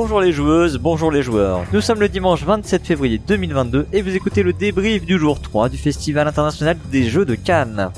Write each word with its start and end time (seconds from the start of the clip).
Bonjour 0.00 0.20
les 0.20 0.30
joueuses, 0.30 0.78
bonjour 0.78 1.10
les 1.10 1.24
joueurs. 1.24 1.64
Nous 1.72 1.80
sommes 1.80 1.98
le 1.98 2.08
dimanche 2.08 2.44
27 2.44 2.86
février 2.86 3.18
2022 3.18 3.88
et 3.92 4.00
vous 4.00 4.14
écoutez 4.14 4.44
le 4.44 4.52
débrief 4.52 5.04
du 5.04 5.18
jour 5.18 5.40
3 5.42 5.70
du 5.70 5.76
Festival 5.76 6.28
international 6.28 6.76
des 6.92 7.10
jeux 7.10 7.24
de 7.24 7.34
Cannes. 7.34 7.90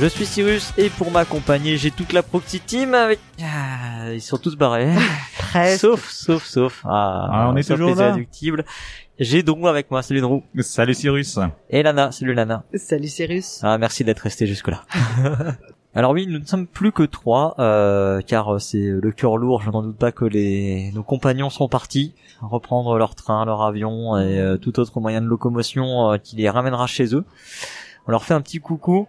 Je 0.00 0.06
suis 0.06 0.24
Cyrus 0.24 0.72
et 0.78 0.88
pour 0.88 1.10
m'accompagner, 1.10 1.76
j'ai 1.76 1.90
toute 1.90 2.12
la 2.12 2.22
Proxy 2.22 2.60
Team 2.60 2.94
avec... 2.94 3.18
Ah, 3.42 3.69
ils 4.12 4.20
sont 4.20 4.38
tous 4.38 4.56
barrés. 4.56 4.88
sauf, 5.76 6.08
sauf, 6.10 6.44
sauf. 6.44 6.82
Ah, 6.84 7.28
Ah, 7.30 7.50
on 7.52 7.56
est 7.56 7.62
sauf 7.62 7.78
toujours 7.78 7.94
les 7.96 7.96
là. 7.96 8.16
J'ai 9.18 9.42
Drou 9.42 9.68
avec 9.68 9.90
moi, 9.90 10.02
salut 10.02 10.20
Drou. 10.20 10.42
Salut 10.60 10.94
Cyrus. 10.94 11.38
Et 11.68 11.82
Lana, 11.82 12.10
salut 12.10 12.34
Lana. 12.34 12.64
Salut 12.74 13.08
Cyrus. 13.08 13.60
Ah, 13.62 13.76
merci 13.78 14.04
d'être 14.04 14.20
resté 14.20 14.46
jusque-là. 14.46 14.84
Alors 15.94 16.12
oui, 16.12 16.26
nous 16.28 16.38
ne 16.38 16.44
sommes 16.44 16.68
plus 16.68 16.92
que 16.92 17.02
trois, 17.02 17.56
euh, 17.58 18.20
car 18.20 18.60
c'est 18.60 18.78
le 18.78 19.10
cœur 19.10 19.36
lourd. 19.36 19.60
Je 19.62 19.70
n'en 19.70 19.82
doute 19.82 19.96
pas 19.98 20.12
que 20.12 20.24
les 20.24 20.92
nos 20.94 21.02
compagnons 21.02 21.50
sont 21.50 21.68
partis 21.68 22.14
reprendre 22.40 22.96
leur 22.96 23.14
train, 23.14 23.44
leur 23.44 23.62
avion 23.62 24.16
et 24.16 24.38
euh, 24.38 24.56
tout 24.56 24.78
autre 24.80 25.00
moyen 25.00 25.20
de 25.20 25.26
locomotion 25.26 26.12
euh, 26.12 26.16
qui 26.16 26.36
les 26.36 26.48
ramènera 26.48 26.86
chez 26.86 27.14
eux. 27.14 27.24
On 28.06 28.12
leur 28.12 28.24
fait 28.24 28.34
un 28.34 28.40
petit 28.40 28.60
coucou. 28.60 29.08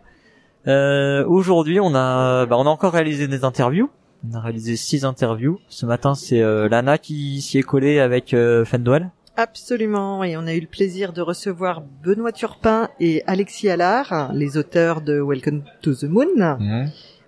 Euh, 0.68 1.26
Aujourd'hui, 1.27 1.80
on 1.80 1.96
a, 1.96 2.46
bah, 2.46 2.58
on 2.58 2.66
a 2.66 2.70
encore 2.70 2.94
réalisé 2.94 3.27
des 3.27 3.44
interviews. 3.44 3.90
On 4.30 4.34
a 4.35 4.39
réalisé 4.39 4.75
six 4.75 5.03
interviews. 5.05 5.59
Ce 5.67 5.85
matin, 5.85 6.13
c'est 6.15 6.41
euh, 6.41 6.70
Lana 6.70 6.98
qui 6.98 7.41
s'y 7.41 7.57
est 7.57 7.63
collée 7.63 7.99
avec 7.99 8.34
euh, 8.34 8.65
Fenduel. 8.65 9.09
Absolument, 9.37 10.23
et 10.23 10.35
on 10.37 10.46
a 10.46 10.54
eu 10.54 10.59
le 10.59 10.68
plaisir 10.68 11.13
de 11.13 11.21
recevoir 11.21 11.82
Benoît 12.04 12.31
Turpin 12.34 12.90
et 12.99 13.23
Alexis 13.27 13.70
Allard, 13.70 14.31
les 14.34 14.57
auteurs 14.57 15.01
de 15.01 15.20
Welcome 15.21 15.63
to 15.81 15.96
the 15.96 16.04
Moon. 16.04 16.27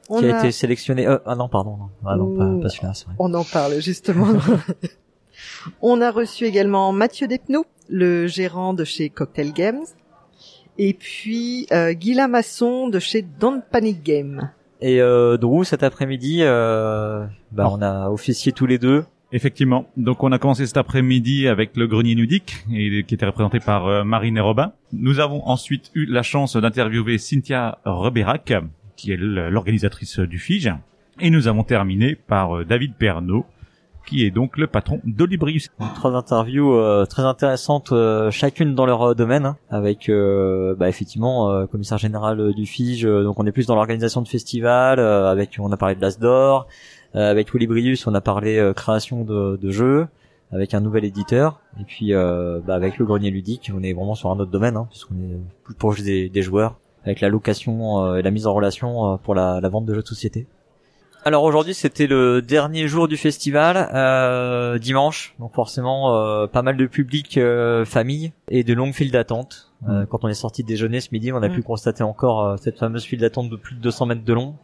On, 0.10 0.20
qui 0.20 0.30
a, 0.30 0.36
a- 0.36 0.40
été 0.40 0.52
sélectionné. 0.52 1.08
euh, 1.08 1.18
ah 1.26 1.36
non, 1.36 1.48
pardon, 1.48 1.78
non, 1.78 1.90
ah 2.06 2.16
non, 2.18 2.60
pas, 2.62 2.70
celui-là, 2.70 2.94
c'est 2.94 3.06
vrai. 3.06 3.16
on 3.20 3.34
en 3.34 3.46
parle 3.46 3.80
justement. 3.82 4.28
on 5.82 6.02
a 6.02 6.12
reçu 6.12 6.44
également 6.46 6.92
Mathieu 6.92 7.28
Despnous, 7.28 7.66
le 7.90 8.28
gérant 8.28 8.74
de 8.74 8.84
chez 8.84 9.10
Cocktail 9.10 9.54
Games, 9.54 9.86
et 10.78 10.94
puis 10.94 11.68
euh, 11.72 11.94
Guy 11.94 12.14
Lamasson 12.16 12.90
de 12.90 13.00
chez 13.00 13.22
Don't 13.22 13.62
Panic 13.72 14.04
Game. 14.04 14.52
Et 14.86 15.00
euh, 15.02 15.38
Drew, 15.38 15.64
cet 15.64 15.82
après-midi, 15.82 16.40
euh, 16.42 17.26
bah, 17.54 17.68
Oh. 17.70 17.78
on 17.80 17.82
a 17.82 18.10
officié 18.10 18.52
tous 18.52 18.66
les 18.66 18.78
deux. 18.78 19.06
Effectivement. 19.32 19.88
Donc 19.98 20.24
on 20.24 20.32
a 20.34 20.38
commencé 20.38 20.68
cet 20.68 20.76
après-midi 20.78 21.48
avec 21.48 21.76
le 21.78 21.88
grenier 21.88 22.16
nudique 22.16 22.58
et 22.72 23.04
qui 23.04 23.16
était 23.16 23.26
représenté 23.26 23.60
par 23.62 23.88
euh, 23.88 24.04
Marine 24.04 24.38
et 24.38 24.42
Robin. 24.42 24.74
Nous 24.92 25.20
avons 25.22 25.42
ensuite 25.48 25.90
eu 25.96 26.06
la 26.06 26.22
chance 26.22 26.56
d'interviewer 26.58 27.18
Cynthia 27.18 27.80
Reberac, 27.86 28.54
qui 28.98 29.14
est 29.14 29.18
l'organisatrice 29.18 30.20
du 30.20 30.38
FIGE. 30.38 30.74
Et 31.22 31.30
nous 31.30 31.48
avons 31.48 31.64
terminé 31.64 32.16
par 32.16 32.58
euh, 32.58 32.66
David 32.66 32.94
Pernaud, 32.96 33.46
qui 34.06 34.26
est 34.26 34.32
donc 34.32 34.58
le 34.58 34.68
patron 34.68 35.00
d'Olibrius. 35.06 35.70
Trois 35.96 36.16
interviews 36.16 36.74
euh, 36.74 37.06
très 37.06 37.24
intéressantes, 37.24 37.92
euh, 37.92 38.32
chacune 38.32 38.76
dans 38.76 38.86
leur 38.86 39.02
euh, 39.02 39.16
domaine, 39.16 39.46
hein, 39.46 39.58
avec 39.70 40.10
euh, 40.10 40.76
bah, 40.76 40.90
effectivement 40.90 41.52
euh, 41.52 41.66
commissaire 41.66 41.98
général 41.98 42.54
du 42.54 42.66
FIGE. 42.66 43.04
donc 43.04 43.40
on 43.40 43.46
est 43.46 43.52
plus 43.52 43.68
dans 43.68 43.76
l'organisation 43.76 44.22
de 44.22 44.28
festivals. 44.28 45.00
avec, 45.00 45.58
on 45.60 45.72
a 45.72 45.78
parlé 45.78 45.96
de 45.96 46.02
l'As 46.02 46.20
d'Or. 46.20 46.68
Avec 47.14 47.54
Olibrius, 47.54 48.08
on 48.08 48.16
a 48.16 48.22
parlé 48.22 48.72
création 48.76 49.24
de, 49.24 49.58
de 49.62 49.70
jeux 49.70 50.08
avec 50.54 50.74
un 50.74 50.80
nouvel 50.80 51.04
éditeur. 51.06 51.60
Et 51.80 51.84
puis 51.84 52.14
euh, 52.14 52.60
bah, 52.66 52.76
avec 52.76 52.98
le 52.98 53.06
grenier 53.06 53.32
ludique, 53.32 53.72
on 53.76 53.84
est 53.84 53.94
vraiment 53.94 54.16
sur 54.16 54.30
un 54.32 54.40
autre 54.40 54.52
domaine, 54.52 54.78
hein, 54.78 54.88
puisqu'on 54.90 55.16
est 55.16 55.40
plus 55.64 55.74
proche 55.74 56.02
des, 56.02 56.30
des 56.30 56.42
joueurs, 56.42 56.76
avec 57.04 57.22
la 57.22 57.30
location 57.30 58.04
euh, 58.06 58.18
et 58.18 58.22
la 58.22 58.32
mise 58.32 58.48
en 58.48 58.54
relation 58.54 59.14
euh, 59.14 59.18
pour 59.18 59.36
la, 59.36 59.60
la 59.62 59.70
vente 59.70 59.86
de 59.86 59.94
jeux 59.94 60.02
de 60.02 60.08
société. 60.08 60.48
Alors 61.26 61.44
aujourd'hui 61.44 61.74
c'était 61.74 62.06
le 62.08 62.42
dernier 62.42 62.88
jour 62.90 63.08
du 63.08 63.16
festival, 63.16 63.90
euh, 63.94 64.78
dimanche, 64.78 65.36
donc 65.40 65.54
forcément 65.54 66.14
euh, 66.16 66.48
pas 66.48 66.62
mal 66.64 66.76
de 66.76 66.86
public 66.86 67.38
euh, 67.38 67.86
famille 67.86 68.34
et 68.50 68.66
de 68.66 68.74
longues 68.74 68.94
files 68.94 69.12
d'attente. 69.12 69.72
Euh, 69.88 70.06
quand 70.06 70.26
on 70.26 70.28
est 70.28 70.34
sorti 70.34 70.64
de 70.64 70.68
déjeuner 70.68 71.00
ce 71.00 71.10
midi, 71.14 71.32
on 71.32 71.38
a 71.42 71.48
Mm. 71.48 71.54
pu 71.54 71.62
constater 71.62 72.04
encore 72.04 72.46
euh, 72.46 72.56
cette 72.58 72.78
fameuse 72.78 73.06
file 73.06 73.20
d'attente 73.22 73.50
de 73.50 73.56
plus 73.56 73.76
de 73.76 73.80
200 73.80 74.08
mètres 74.08 74.26
de 74.26 74.34
long. 74.34 74.56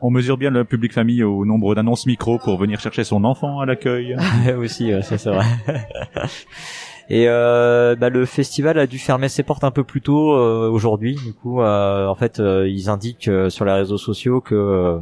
On 0.00 0.10
mesure 0.10 0.36
bien 0.36 0.50
le 0.50 0.64
public 0.64 0.92
famille 0.92 1.24
au 1.24 1.44
nombre 1.44 1.74
d'annonces 1.74 2.06
micro 2.06 2.38
pour 2.38 2.56
venir 2.58 2.78
chercher 2.78 3.02
son 3.02 3.24
enfant 3.24 3.58
à 3.58 3.66
l'accueil. 3.66 4.16
aussi, 4.56 4.92
ça 5.02 5.18
c'est 5.18 5.30
vrai. 5.30 5.44
Et 7.10 7.24
euh, 7.26 7.96
bah, 7.96 8.08
le 8.10 8.24
festival 8.26 8.78
a 8.78 8.86
dû 8.86 8.98
fermer 8.98 9.28
ses 9.28 9.42
portes 9.42 9.64
un 9.64 9.70
peu 9.72 9.82
plus 9.82 10.02
tôt 10.02 10.32
euh, 10.36 10.68
aujourd'hui. 10.70 11.16
Du 11.24 11.32
coup, 11.32 11.60
euh, 11.62 12.06
en 12.06 12.14
fait, 12.14 12.38
euh, 12.38 12.68
ils 12.68 12.88
indiquent 12.90 13.28
euh, 13.28 13.48
sur 13.48 13.64
les 13.64 13.72
réseaux 13.72 13.96
sociaux 13.96 14.40
que, 14.42 14.54
euh, 14.54 14.98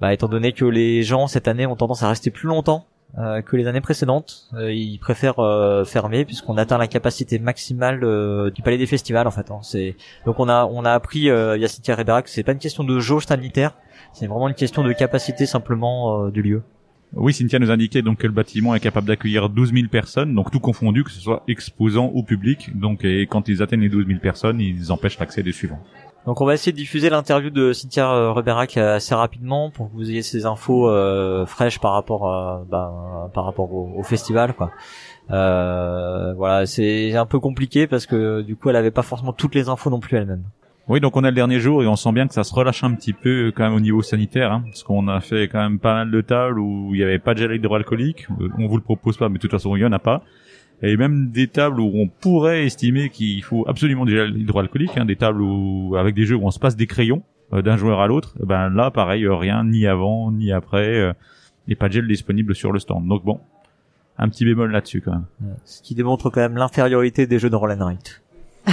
bah, 0.00 0.12
étant 0.12 0.28
donné 0.28 0.52
que 0.52 0.64
les 0.64 1.02
gens 1.02 1.26
cette 1.26 1.48
année 1.48 1.66
ont 1.66 1.76
tendance 1.76 2.02
à 2.02 2.08
rester 2.08 2.30
plus 2.30 2.48
longtemps 2.48 2.86
euh, 3.18 3.42
que 3.42 3.56
les 3.56 3.66
années 3.66 3.80
précédentes, 3.80 4.48
euh, 4.54 4.72
ils 4.72 4.98
préfèrent 4.98 5.40
euh, 5.40 5.84
fermer 5.84 6.24
puisqu'on 6.24 6.56
atteint 6.56 6.78
la 6.78 6.86
capacité 6.86 7.38
maximale 7.40 8.04
euh, 8.04 8.50
du 8.50 8.62
palais 8.62 8.78
des 8.78 8.86
festivals. 8.86 9.26
En 9.26 9.32
fait, 9.32 9.50
hein. 9.50 9.58
c'est 9.62 9.96
donc 10.26 10.38
on 10.38 10.48
a 10.48 10.64
on 10.66 10.84
a 10.84 10.92
appris 10.92 11.28
euh, 11.28 11.56
via 11.56 11.66
Cynthia 11.66 11.96
Ribera 11.96 12.22
que 12.22 12.30
c'est 12.30 12.44
pas 12.44 12.52
une 12.52 12.58
question 12.58 12.84
de 12.84 13.00
jauge 13.00 13.26
sanitaire, 13.26 13.74
c'est 14.12 14.26
vraiment 14.28 14.48
une 14.48 14.54
question 14.54 14.84
de 14.84 14.92
capacité 14.92 15.44
simplement 15.46 16.26
euh, 16.26 16.30
du 16.30 16.42
lieu. 16.42 16.62
Oui, 17.12 17.32
Cynthia 17.32 17.58
nous 17.58 17.72
indiquait 17.72 18.02
donc 18.02 18.18
que 18.18 18.26
le 18.28 18.32
bâtiment 18.32 18.76
est 18.76 18.80
capable 18.80 19.08
d'accueillir 19.08 19.48
12 19.48 19.72
000 19.72 19.88
personnes, 19.88 20.32
donc 20.32 20.52
tout 20.52 20.60
confondu, 20.60 21.02
que 21.02 21.10
ce 21.10 21.20
soit 21.20 21.42
exposant 21.48 22.12
ou 22.14 22.22
public. 22.22 22.78
Donc, 22.78 23.04
et 23.04 23.26
quand 23.26 23.48
ils 23.48 23.62
atteignent 23.62 23.80
les 23.80 23.88
12 23.88 24.06
000 24.06 24.20
personnes, 24.20 24.60
ils 24.60 24.92
empêchent 24.92 25.18
l'accès 25.18 25.42
des 25.42 25.50
suivants. 25.50 25.80
Donc 26.26 26.40
on 26.40 26.44
va 26.44 26.54
essayer 26.54 26.72
de 26.72 26.76
diffuser 26.76 27.08
l'interview 27.08 27.50
de 27.50 27.72
Cynthia 27.72 28.10
euh, 28.12 28.32
Reberac 28.32 28.76
euh, 28.76 28.96
assez 28.96 29.14
rapidement 29.14 29.70
pour 29.70 29.90
que 29.90 29.96
vous 29.96 30.10
ayez 30.10 30.22
ces 30.22 30.44
infos 30.44 30.88
euh, 30.88 31.46
fraîches 31.46 31.78
par 31.78 31.92
rapport 31.92 32.28
à, 32.30 32.64
bah, 32.70 33.30
par 33.32 33.44
rapport 33.44 33.72
au, 33.72 34.02
festival 34.02 34.54
quoi. 34.54 34.70
Euh, 35.30 36.34
voilà, 36.34 36.66
c'est 36.66 37.16
un 37.16 37.26
peu 37.26 37.40
compliqué 37.40 37.86
parce 37.86 38.06
que 38.06 38.42
du 38.42 38.56
coup 38.56 38.68
elle 38.68 38.76
avait 38.76 38.90
pas 38.90 39.02
forcément 39.02 39.32
toutes 39.32 39.54
les 39.54 39.68
infos 39.68 39.88
non 39.88 40.00
plus 40.00 40.16
elle-même. 40.16 40.42
Oui, 40.88 40.98
donc 40.98 41.16
on 41.16 41.22
a 41.22 41.30
le 41.30 41.36
dernier 41.36 41.60
jour 41.60 41.84
et 41.84 41.86
on 41.86 41.94
sent 41.94 42.10
bien 42.10 42.26
que 42.26 42.34
ça 42.34 42.42
se 42.42 42.52
relâche 42.52 42.82
un 42.82 42.94
petit 42.94 43.12
peu 43.12 43.52
quand 43.54 43.62
même 43.62 43.74
au 43.74 43.80
niveau 43.80 44.02
sanitaire, 44.02 44.50
hein, 44.50 44.62
parce 44.66 44.82
qu'on 44.82 45.06
a 45.06 45.20
fait 45.20 45.46
quand 45.46 45.60
même 45.60 45.78
pas 45.78 45.94
mal 45.94 46.10
de 46.10 46.20
tables 46.20 46.58
où 46.58 46.94
il 46.94 46.98
n'y 46.98 47.04
avait 47.04 47.20
pas 47.20 47.34
de 47.34 47.38
gel 47.38 47.52
hydroalcoolique. 47.52 48.26
Euh, 48.40 48.48
On 48.58 48.66
vous 48.66 48.76
le 48.76 48.82
propose 48.82 49.16
pas, 49.16 49.28
mais 49.28 49.36
de 49.36 49.40
toute 49.40 49.52
façon 49.52 49.76
il 49.76 49.82
y 49.82 49.84
en 49.84 49.92
a 49.92 50.00
pas. 50.00 50.24
Et 50.82 50.96
même 50.96 51.30
des 51.30 51.46
tables 51.46 51.80
où 51.80 51.90
on 51.94 52.08
pourrait 52.08 52.64
estimer 52.64 53.10
qu'il 53.10 53.42
faut 53.42 53.68
absolument 53.68 54.06
du 54.06 54.16
gel 54.16 54.36
hydroalcoolique, 54.36 54.96
hein, 54.96 55.04
des 55.04 55.16
tables 55.16 55.42
où 55.42 55.94
avec 55.96 56.14
des 56.14 56.24
jeux 56.24 56.36
où 56.36 56.46
on 56.46 56.50
se 56.50 56.58
passe 56.58 56.76
des 56.76 56.86
crayons 56.86 57.22
euh, 57.52 57.62
d'un 57.62 57.76
joueur 57.76 58.00
à 58.00 58.06
l'autre. 58.06 58.34
Eh 58.42 58.46
Ben 58.46 58.70
là, 58.70 58.90
pareil, 58.90 59.24
euh, 59.24 59.34
rien 59.34 59.64
ni 59.64 59.86
avant 59.86 60.32
ni 60.32 60.52
après, 60.52 60.96
euh, 60.96 61.12
et 61.68 61.74
pas 61.74 61.88
de 61.88 61.94
gel 61.94 62.08
disponible 62.08 62.54
sur 62.54 62.72
le 62.72 62.78
stand. 62.78 63.06
Donc 63.06 63.24
bon, 63.24 63.40
un 64.20 64.28
petit 64.28 64.44
bémol 64.44 64.70
là-dessus 64.70 65.00
quand 65.00 65.12
même. 65.12 65.24
Ce 65.64 65.82
qui 65.82 65.94
démontre 65.94 66.30
quand 66.30 66.40
même 66.40 66.56
l'infériorité 66.56 67.26
des 67.26 67.38
jeux 67.38 67.50
de 67.50 67.56
Roll 67.56 67.72
and 67.72 67.84
Write. 67.84 68.22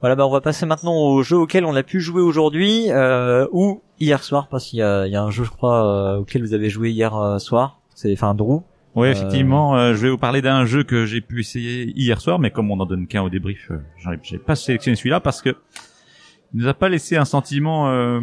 voilà, 0.00 0.16
bah 0.16 0.26
on 0.26 0.30
va 0.30 0.42
passer 0.42 0.66
maintenant 0.66 0.94
au 0.94 1.22
jeu 1.22 1.38
auquel 1.38 1.64
on 1.64 1.74
a 1.74 1.82
pu 1.82 2.00
jouer 2.00 2.20
aujourd'hui 2.20 2.90
euh, 2.90 3.46
ou 3.52 3.80
hier 4.00 4.22
soir 4.22 4.48
parce 4.48 4.66
qu'il 4.66 4.80
y 4.80 4.82
a, 4.82 5.06
il 5.06 5.12
y 5.12 5.16
a 5.16 5.22
un 5.22 5.30
jeu 5.30 5.44
je 5.44 5.50
crois 5.50 5.86
euh, 5.86 6.18
auquel 6.18 6.42
vous 6.42 6.52
avez 6.52 6.68
joué 6.68 6.90
hier 6.90 7.16
euh, 7.16 7.38
soir. 7.38 7.80
C'est 7.94 8.12
enfin 8.12 8.34
Drew. 8.34 8.60
Oui, 8.94 9.08
Euh, 9.08 9.10
effectivement, 9.12 9.76
euh, 9.76 9.94
je 9.94 10.02
vais 10.02 10.10
vous 10.10 10.18
parler 10.18 10.40
d'un 10.42 10.64
jeu 10.66 10.84
que 10.84 11.04
j'ai 11.06 11.20
pu 11.20 11.40
essayer 11.40 11.92
hier 11.96 12.20
soir, 12.20 12.38
mais 12.38 12.50
comme 12.50 12.70
on 12.70 12.78
en 12.80 12.86
donne 12.86 13.06
qu'un 13.06 13.22
au 13.22 13.28
débrief, 13.30 13.70
euh, 13.70 14.16
j'ai 14.22 14.38
pas 14.38 14.54
sélectionné 14.56 14.96
celui-là 14.96 15.20
parce 15.20 15.42
que 15.42 15.50
il 16.54 16.60
nous 16.60 16.68
a 16.68 16.74
pas 16.74 16.88
laissé 16.88 17.16
un 17.16 17.24
sentiment 17.24 17.90
euh, 17.90 18.20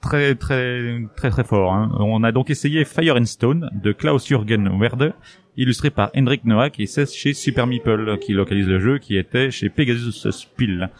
très 0.00 0.34
très 0.34 1.00
très 1.16 1.30
très 1.30 1.44
fort. 1.44 1.72
hein. 1.72 1.92
On 2.00 2.24
a 2.24 2.32
donc 2.32 2.50
essayé 2.50 2.84
Fire 2.84 3.14
and 3.16 3.26
Stone 3.26 3.70
de 3.72 3.92
Klaus-Jürgen 3.92 4.68
Werde, 4.80 5.14
illustré 5.56 5.90
par 5.90 6.10
Hendrik 6.16 6.44
Noack 6.44 6.80
et 6.80 6.86
c'est 6.86 7.08
chez 7.12 7.34
Super 7.34 7.68
Meeple 7.68 8.18
qui 8.18 8.32
localise 8.32 8.66
le 8.66 8.80
jeu, 8.80 8.98
qui 8.98 9.16
était 9.16 9.52
chez 9.52 9.68
Pegasus 9.68 10.28
Spiel. 10.32 10.90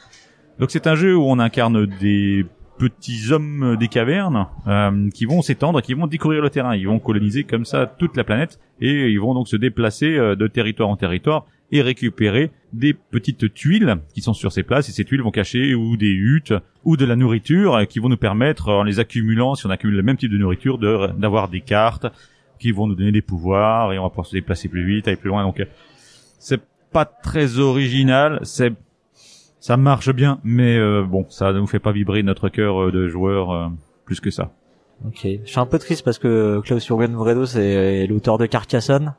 Donc 0.60 0.70
c'est 0.70 0.86
un 0.86 0.94
jeu 0.94 1.16
où 1.16 1.24
on 1.24 1.40
incarne 1.40 1.86
des 2.00 2.46
petits 2.82 3.30
hommes 3.30 3.76
des 3.78 3.86
cavernes 3.86 4.48
euh, 4.66 5.08
qui 5.10 5.24
vont 5.24 5.40
s'étendre, 5.40 5.80
qui 5.82 5.94
vont 5.94 6.08
découvrir 6.08 6.42
le 6.42 6.50
terrain, 6.50 6.74
ils 6.74 6.88
vont 6.88 6.98
coloniser 6.98 7.44
comme 7.44 7.64
ça 7.64 7.86
toute 7.86 8.16
la 8.16 8.24
planète 8.24 8.58
et 8.80 9.08
ils 9.08 9.20
vont 9.20 9.34
donc 9.34 9.46
se 9.46 9.54
déplacer 9.54 10.16
euh, 10.16 10.34
de 10.34 10.48
territoire 10.48 10.88
en 10.88 10.96
territoire 10.96 11.46
et 11.70 11.80
récupérer 11.80 12.50
des 12.72 12.92
petites 12.92 13.54
tuiles 13.54 13.98
qui 14.12 14.20
sont 14.20 14.34
sur 14.34 14.50
ces 14.50 14.64
places. 14.64 14.88
Et 14.88 14.92
ces 14.92 15.04
tuiles 15.04 15.22
vont 15.22 15.30
cacher 15.30 15.76
ou 15.76 15.96
des 15.96 16.10
huttes 16.10 16.54
ou 16.82 16.96
de 16.96 17.04
la 17.04 17.14
nourriture 17.14 17.76
euh, 17.76 17.84
qui 17.84 18.00
vont 18.00 18.08
nous 18.08 18.16
permettre 18.16 18.68
en 18.70 18.82
les 18.82 18.98
accumulant 18.98 19.54
si 19.54 19.64
on 19.64 19.70
accumule 19.70 19.94
le 19.94 20.02
même 20.02 20.16
type 20.16 20.32
de 20.32 20.38
nourriture 20.38 20.76
d'avoir 20.76 21.48
des 21.48 21.60
cartes 21.60 22.06
qui 22.58 22.72
vont 22.72 22.88
nous 22.88 22.96
donner 22.96 23.12
des 23.12 23.22
pouvoirs 23.22 23.92
et 23.92 23.98
on 24.00 24.02
va 24.02 24.08
pouvoir 24.08 24.26
se 24.26 24.32
déplacer 24.32 24.68
plus 24.68 24.84
vite 24.84 25.06
aller 25.06 25.16
plus 25.16 25.28
loin. 25.28 25.44
Donc 25.44 25.60
euh, 25.60 25.66
c'est 26.40 26.60
pas 26.90 27.04
très 27.04 27.60
original 27.60 28.40
c'est 28.42 28.72
ça 29.62 29.76
marche 29.76 30.12
bien 30.12 30.40
mais 30.42 30.76
euh, 30.76 31.04
bon 31.04 31.24
ça 31.28 31.52
ne 31.52 31.60
nous 31.60 31.68
fait 31.68 31.78
pas 31.78 31.92
vibrer 31.92 32.24
notre 32.24 32.48
cœur 32.48 32.82
euh, 32.82 32.90
de 32.90 33.06
joueur 33.06 33.52
euh, 33.52 33.68
plus 34.04 34.20
que 34.20 34.30
ça 34.30 34.50
Ok. 35.06 35.20
Je 35.24 35.50
suis 35.50 35.58
un 35.58 35.66
peu 35.66 35.78
triste 35.80 36.04
parce 36.04 36.18
que 36.18 36.60
Klaus 36.64 36.86
Jürgen 36.86 37.14
Vredo 37.14 37.44
c'est 37.44 38.06
l'auteur 38.06 38.38
de 38.38 38.46
Carcassonne. 38.46 39.14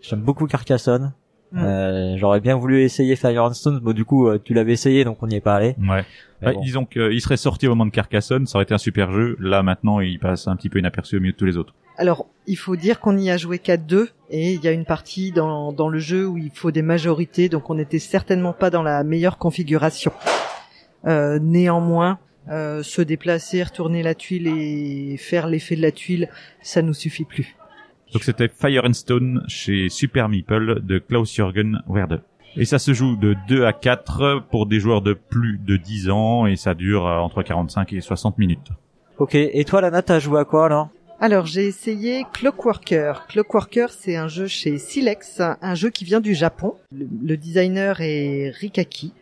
J'aime 0.00 0.20
beaucoup 0.20 0.46
Carcassonne. 0.46 1.12
Mm. 1.52 1.58
Euh, 1.62 2.16
J'aurais 2.16 2.40
bien 2.40 2.56
voulu 2.56 2.82
essayer 2.82 3.16
Fire 3.16 3.44
and 3.44 3.54
Stone. 3.54 3.80
Bon, 3.80 3.92
du 3.92 4.04
coup, 4.04 4.28
euh, 4.28 4.38
tu 4.42 4.54
l'avais 4.54 4.72
essayé, 4.72 5.04
donc 5.04 5.22
on 5.22 5.26
n'y 5.26 5.36
est 5.36 5.40
pas 5.40 5.56
allé. 5.56 5.74
Ouais. 5.78 6.04
Mais 6.42 6.52
bon. 6.52 6.60
Disons 6.60 6.84
qu'il 6.84 7.20
serait 7.20 7.36
sorti 7.36 7.66
au 7.66 7.70
moment 7.70 7.86
de 7.86 7.90
Carcassonne, 7.90 8.46
ça 8.46 8.58
aurait 8.58 8.64
été 8.64 8.74
un 8.74 8.78
super 8.78 9.10
jeu. 9.10 9.36
Là, 9.40 9.62
maintenant, 9.62 10.00
il 10.00 10.18
passe 10.18 10.46
un 10.46 10.56
petit 10.56 10.68
peu 10.68 10.78
inaperçu 10.78 11.16
au 11.16 11.20
milieu 11.20 11.32
de 11.32 11.36
tous 11.36 11.46
les 11.46 11.56
autres. 11.56 11.74
Alors, 11.96 12.26
il 12.46 12.56
faut 12.56 12.76
dire 12.76 13.00
qu'on 13.00 13.16
y 13.18 13.28
a 13.28 13.36
joué 13.36 13.58
qu'à 13.58 13.76
deux, 13.76 14.08
et 14.30 14.52
il 14.52 14.62
y 14.62 14.68
a 14.68 14.72
une 14.72 14.84
partie 14.84 15.32
dans, 15.32 15.72
dans 15.72 15.88
le 15.88 15.98
jeu 15.98 16.26
où 16.26 16.38
il 16.38 16.50
faut 16.54 16.70
des 16.70 16.82
majorités, 16.82 17.48
donc 17.48 17.70
on 17.70 17.74
n'était 17.74 17.98
certainement 17.98 18.52
pas 18.52 18.70
dans 18.70 18.84
la 18.84 19.02
meilleure 19.02 19.36
configuration. 19.36 20.12
Euh, 21.06 21.40
néanmoins, 21.40 22.20
euh, 22.50 22.82
se 22.82 23.02
déplacer, 23.02 23.62
retourner 23.62 24.02
la 24.02 24.14
tuile 24.14 24.46
et 24.46 25.16
faire 25.16 25.48
l'effet 25.48 25.76
de 25.76 25.82
la 25.82 25.92
tuile, 25.92 26.28
ça 26.62 26.82
nous 26.82 26.94
suffit 26.94 27.24
plus. 27.24 27.56
Donc 28.12 28.24
c'était 28.24 28.48
Fire 28.48 28.84
and 28.84 28.94
Stone 28.94 29.44
chez 29.48 29.88
Super 29.88 30.28
Meeple 30.28 30.80
de 30.82 30.98
Klaus-Jürgen 30.98 31.82
Werde. 31.88 32.22
Et 32.56 32.64
ça 32.64 32.78
se 32.78 32.94
joue 32.94 33.16
de 33.16 33.36
2 33.48 33.64
à 33.64 33.72
4 33.72 34.46
pour 34.50 34.66
des 34.66 34.80
joueurs 34.80 35.02
de 35.02 35.12
plus 35.12 35.58
de 35.58 35.76
10 35.76 36.10
ans 36.10 36.46
et 36.46 36.56
ça 36.56 36.74
dure 36.74 37.06
euh, 37.06 37.18
entre 37.18 37.42
45 37.42 37.92
et 37.92 38.00
60 38.00 38.38
minutes. 38.38 38.68
Ok. 39.18 39.34
Et 39.34 39.64
toi, 39.64 39.80
Lana, 39.80 40.02
t'as 40.02 40.18
joué 40.18 40.40
à 40.40 40.44
quoi 40.44 40.66
alors? 40.66 40.88
Alors, 41.20 41.46
j'ai 41.46 41.66
essayé 41.66 42.24
Clockworker. 42.32 43.26
Clockworker, 43.28 43.90
c'est 43.90 44.16
un 44.16 44.28
jeu 44.28 44.46
chez 44.46 44.78
Silex, 44.78 45.40
un 45.40 45.74
jeu 45.74 45.90
qui 45.90 46.04
vient 46.04 46.20
du 46.20 46.34
Japon. 46.34 46.74
Le, 46.92 47.06
le 47.22 47.36
designer 47.36 48.00
est 48.00 48.50
Rikaki 48.50 49.12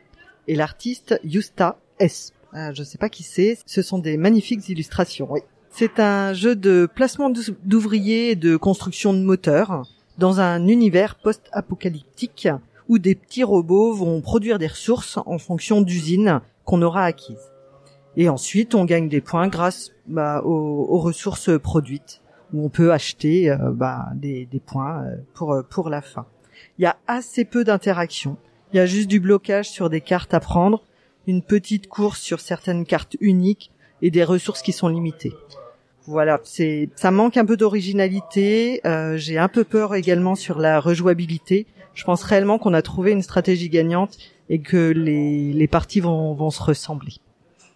et 0.46 0.54
l'artiste 0.54 1.18
Yusta 1.24 1.78
S. 1.98 2.32
Euh, 2.54 2.72
je 2.74 2.82
sais 2.82 2.98
pas 2.98 3.08
qui 3.08 3.22
c'est. 3.22 3.58
Ce 3.66 3.82
sont 3.82 3.98
des 3.98 4.16
magnifiques 4.16 4.68
illustrations, 4.68 5.26
oui. 5.30 5.40
C'est 5.78 6.00
un 6.00 6.32
jeu 6.32 6.56
de 6.56 6.88
placement 6.92 7.28
d'ou- 7.28 7.54
d'ouvriers 7.62 8.30
et 8.30 8.34
de 8.34 8.56
construction 8.56 9.12
de 9.12 9.18
moteurs 9.18 9.82
dans 10.16 10.40
un 10.40 10.68
univers 10.68 11.16
post-apocalyptique 11.16 12.48
où 12.88 12.98
des 12.98 13.14
petits 13.14 13.44
robots 13.44 13.92
vont 13.92 14.22
produire 14.22 14.58
des 14.58 14.68
ressources 14.68 15.18
en 15.26 15.36
fonction 15.36 15.82
d'usines 15.82 16.40
qu'on 16.64 16.80
aura 16.80 17.04
acquises. 17.04 17.52
Et 18.16 18.30
ensuite, 18.30 18.74
on 18.74 18.86
gagne 18.86 19.10
des 19.10 19.20
points 19.20 19.48
grâce 19.48 19.90
bah, 20.06 20.40
aux, 20.46 20.86
aux 20.88 20.98
ressources 20.98 21.50
produites, 21.58 22.22
où 22.54 22.64
on 22.64 22.70
peut 22.70 22.90
acheter 22.90 23.50
euh, 23.50 23.70
bah, 23.70 24.06
des, 24.14 24.46
des 24.46 24.60
points 24.60 25.02
euh, 25.02 25.16
pour 25.34 25.52
euh, 25.52 25.62
pour 25.62 25.90
la 25.90 26.00
fin. 26.00 26.24
Il 26.78 26.84
y 26.84 26.86
a 26.86 26.96
assez 27.06 27.44
peu 27.44 27.64
d'interactions. 27.64 28.38
Il 28.72 28.78
y 28.78 28.80
a 28.80 28.86
juste 28.86 29.08
du 29.08 29.20
blocage 29.20 29.68
sur 29.68 29.90
des 29.90 30.00
cartes 30.00 30.32
à 30.32 30.40
prendre, 30.40 30.82
une 31.26 31.42
petite 31.42 31.86
course 31.86 32.22
sur 32.22 32.40
certaines 32.40 32.86
cartes 32.86 33.18
uniques 33.20 33.72
et 34.00 34.10
des 34.10 34.24
ressources 34.24 34.62
qui 34.62 34.72
sont 34.72 34.88
limitées. 34.88 35.34
Voilà, 36.06 36.40
c'est 36.44 36.88
ça 36.96 37.10
manque 37.10 37.36
un 37.36 37.44
peu 37.44 37.56
d'originalité. 37.56 38.80
euh, 38.86 39.16
J'ai 39.16 39.38
un 39.38 39.48
peu 39.48 39.64
peur 39.64 39.94
également 39.94 40.34
sur 40.34 40.58
la 40.58 40.80
rejouabilité. 40.80 41.66
Je 41.94 42.04
pense 42.04 42.22
réellement 42.22 42.58
qu'on 42.58 42.74
a 42.74 42.82
trouvé 42.82 43.12
une 43.12 43.22
stratégie 43.22 43.68
gagnante 43.68 44.16
et 44.48 44.60
que 44.60 44.90
les, 44.90 45.52
les 45.52 45.66
parties 45.68 46.00
vont, 46.00 46.34
vont 46.34 46.50
se 46.50 46.62
ressembler. 46.62 47.14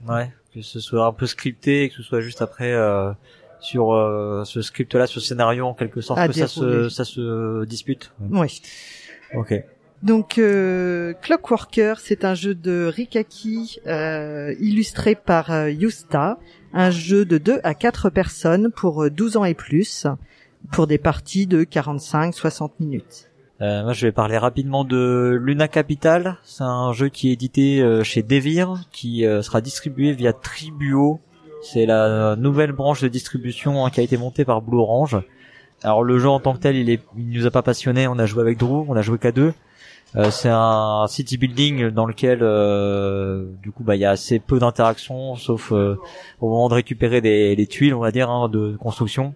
Ouais. 0.09 0.31
Que 0.55 0.63
ce 0.63 0.81
soit 0.81 1.07
un 1.07 1.13
peu 1.13 1.27
scripté, 1.27 1.85
et 1.85 1.89
que 1.89 1.95
ce 1.95 2.03
soit 2.03 2.21
juste 2.21 2.43
après 2.43 2.73
euh, 2.73 3.13
sur 3.61 3.93
euh, 3.93 4.45
ce 4.45 4.63
script-là, 4.63 5.07
ce 5.07 5.21
scénario 5.21 5.65
en 5.67 5.75
quelque 5.75 6.01
sorte, 6.01 6.25
que 6.27 6.33
ça 6.33 6.49
se, 6.49 6.89
ça 6.89 7.05
se 7.05 7.65
dispute. 7.65 8.13
Oui. 8.31 8.61
Ok. 9.35 9.55
Donc 10.03 10.39
euh, 10.39 11.13
Clockworker, 11.23 11.95
c'est 11.99 12.25
un 12.25 12.35
jeu 12.35 12.55
de 12.55 12.87
Rikaki 12.87 13.81
euh, 13.87 14.55
illustré 14.59 15.15
par 15.15 15.53
euh, 15.53 15.71
Yusta, 15.71 16.39
un 16.73 16.91
jeu 16.91 17.25
de 17.25 17.39
2 17.39 17.61
à 17.63 17.75
4 17.75 18.11
personnes 18.11 18.71
pour 18.71 19.05
euh, 19.05 19.11
12 19.11 19.37
ans 19.37 19.45
et 19.45 19.55
plus, 19.55 20.07
pour 20.73 20.87
des 20.87 20.99
parties 20.99 21.47
de 21.47 21.65
45-60 21.65 22.71
minutes. 22.81 23.31
Euh, 23.63 23.83
moi, 23.83 23.93
je 23.93 24.07
vais 24.07 24.13
parler 24.13 24.39
rapidement 24.39 24.85
de 24.85 25.39
Luna 25.41 25.69
Capital. 25.69 26.39
C'est 26.45 26.65
un 26.65 26.93
jeu 26.93 27.09
qui 27.09 27.29
est 27.29 27.33
édité 27.33 27.83
euh, 27.83 28.03
chez 28.03 28.23
Devir, 28.23 28.77
qui 28.91 29.27
euh, 29.27 29.43
sera 29.43 29.61
distribué 29.61 30.13
via 30.13 30.33
Tribuo. 30.33 31.21
C'est 31.63 31.85
la 31.85 32.37
nouvelle 32.37 32.73
branche 32.73 33.03
de 33.03 33.09
distribution 33.09 33.85
hein, 33.85 33.91
qui 33.91 34.01
a 34.01 34.03
été 34.03 34.17
montée 34.17 34.47
par 34.47 34.63
Blue 34.63 34.79
Orange. 34.79 35.19
Alors 35.83 36.03
le 36.03 36.19
jeu 36.19 36.29
en 36.29 36.41
tant 36.41 36.55
que 36.55 36.61
tel, 36.61 36.77
il, 36.77 36.89
est, 36.89 37.03
il 37.19 37.39
nous 37.39 37.47
a 37.47 37.51
pas 37.51 37.61
passionné. 37.61 38.09
On 38.09 38.19
a 38.19 38.25
joué 38.25 38.41
avec 38.41 38.57
Drew, 38.57 38.87
on 38.89 38.97
a 38.97 39.03
joué 39.03 39.19
qu'à 39.19 39.31
deux. 39.31 39.53
Euh, 40.17 40.31
c'est 40.31 40.51
un 40.51 41.07
city 41.09 41.39
building 41.39 41.89
dans 41.91 42.07
lequel, 42.07 42.41
euh, 42.43 43.47
du 43.63 43.71
coup, 43.71 43.85
bah, 43.85 43.95
il 43.95 44.01
y 44.01 44.05
a 44.05 44.11
assez 44.11 44.41
peu 44.41 44.59
d'interactions, 44.59 45.37
sauf 45.37 45.73
euh, 45.73 45.97
au 46.41 46.49
moment 46.49 46.69
de 46.69 46.75
récupérer 46.75 47.21
des, 47.21 47.55
les 47.55 47.67
tuiles, 47.67 47.95
on 47.95 48.01
va 48.01 48.11
dire, 48.11 48.29
hein, 48.29 48.49
de 48.49 48.77
construction. 48.77 49.35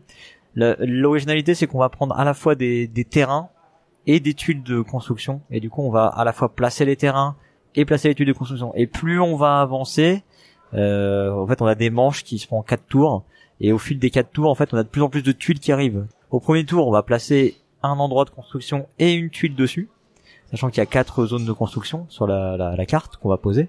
L'originalité, 0.56 1.54
c'est 1.54 1.66
qu'on 1.66 1.78
va 1.78 1.88
prendre 1.88 2.16
à 2.16 2.24
la 2.24 2.34
fois 2.34 2.54
des, 2.54 2.86
des 2.86 3.04
terrains 3.04 3.48
et 4.06 4.20
des 4.20 4.34
tuiles 4.34 4.62
de 4.62 4.80
construction. 4.80 5.40
Et 5.50 5.60
du 5.60 5.70
coup, 5.70 5.82
on 5.82 5.90
va 5.90 6.06
à 6.06 6.24
la 6.24 6.32
fois 6.32 6.54
placer 6.54 6.84
les 6.84 6.96
terrains 6.96 7.36
et 7.74 7.84
placer 7.84 8.08
les 8.08 8.14
tuiles 8.14 8.28
de 8.28 8.32
construction. 8.32 8.72
Et 8.74 8.86
plus 8.86 9.20
on 9.20 9.36
va 9.36 9.60
avancer, 9.60 10.22
euh, 10.74 11.32
en 11.32 11.46
fait, 11.46 11.60
on 11.62 11.66
a 11.66 11.74
des 11.74 11.90
manches 11.90 12.24
qui 12.24 12.38
se 12.38 12.46
font 12.46 12.58
en 12.58 12.62
quatre 12.62 12.86
tours. 12.86 13.24
Et 13.60 13.72
au 13.72 13.78
fil 13.78 13.98
des 13.98 14.10
quatre 14.10 14.30
tours, 14.30 14.50
en 14.50 14.54
fait, 14.54 14.72
on 14.74 14.76
a 14.76 14.82
de 14.82 14.88
plus 14.88 15.02
en 15.02 15.08
plus 15.08 15.22
de 15.22 15.32
tuiles 15.32 15.60
qui 15.60 15.72
arrivent. 15.72 16.06
Au 16.30 16.40
premier 16.40 16.64
tour, 16.64 16.86
on 16.86 16.90
va 16.90 17.02
placer 17.02 17.56
un 17.82 17.98
endroit 17.98 18.24
de 18.24 18.30
construction 18.30 18.86
et 18.98 19.12
une 19.12 19.30
tuile 19.30 19.54
dessus, 19.54 19.88
sachant 20.54 20.70
qu'il 20.70 20.78
y 20.78 20.82
a 20.82 20.86
quatre 20.86 21.26
zones 21.26 21.44
de 21.44 21.52
construction 21.52 22.06
sur 22.08 22.28
la, 22.28 22.56
la, 22.56 22.76
la 22.76 22.86
carte 22.86 23.16
qu'on 23.16 23.28
va 23.28 23.38
poser. 23.38 23.68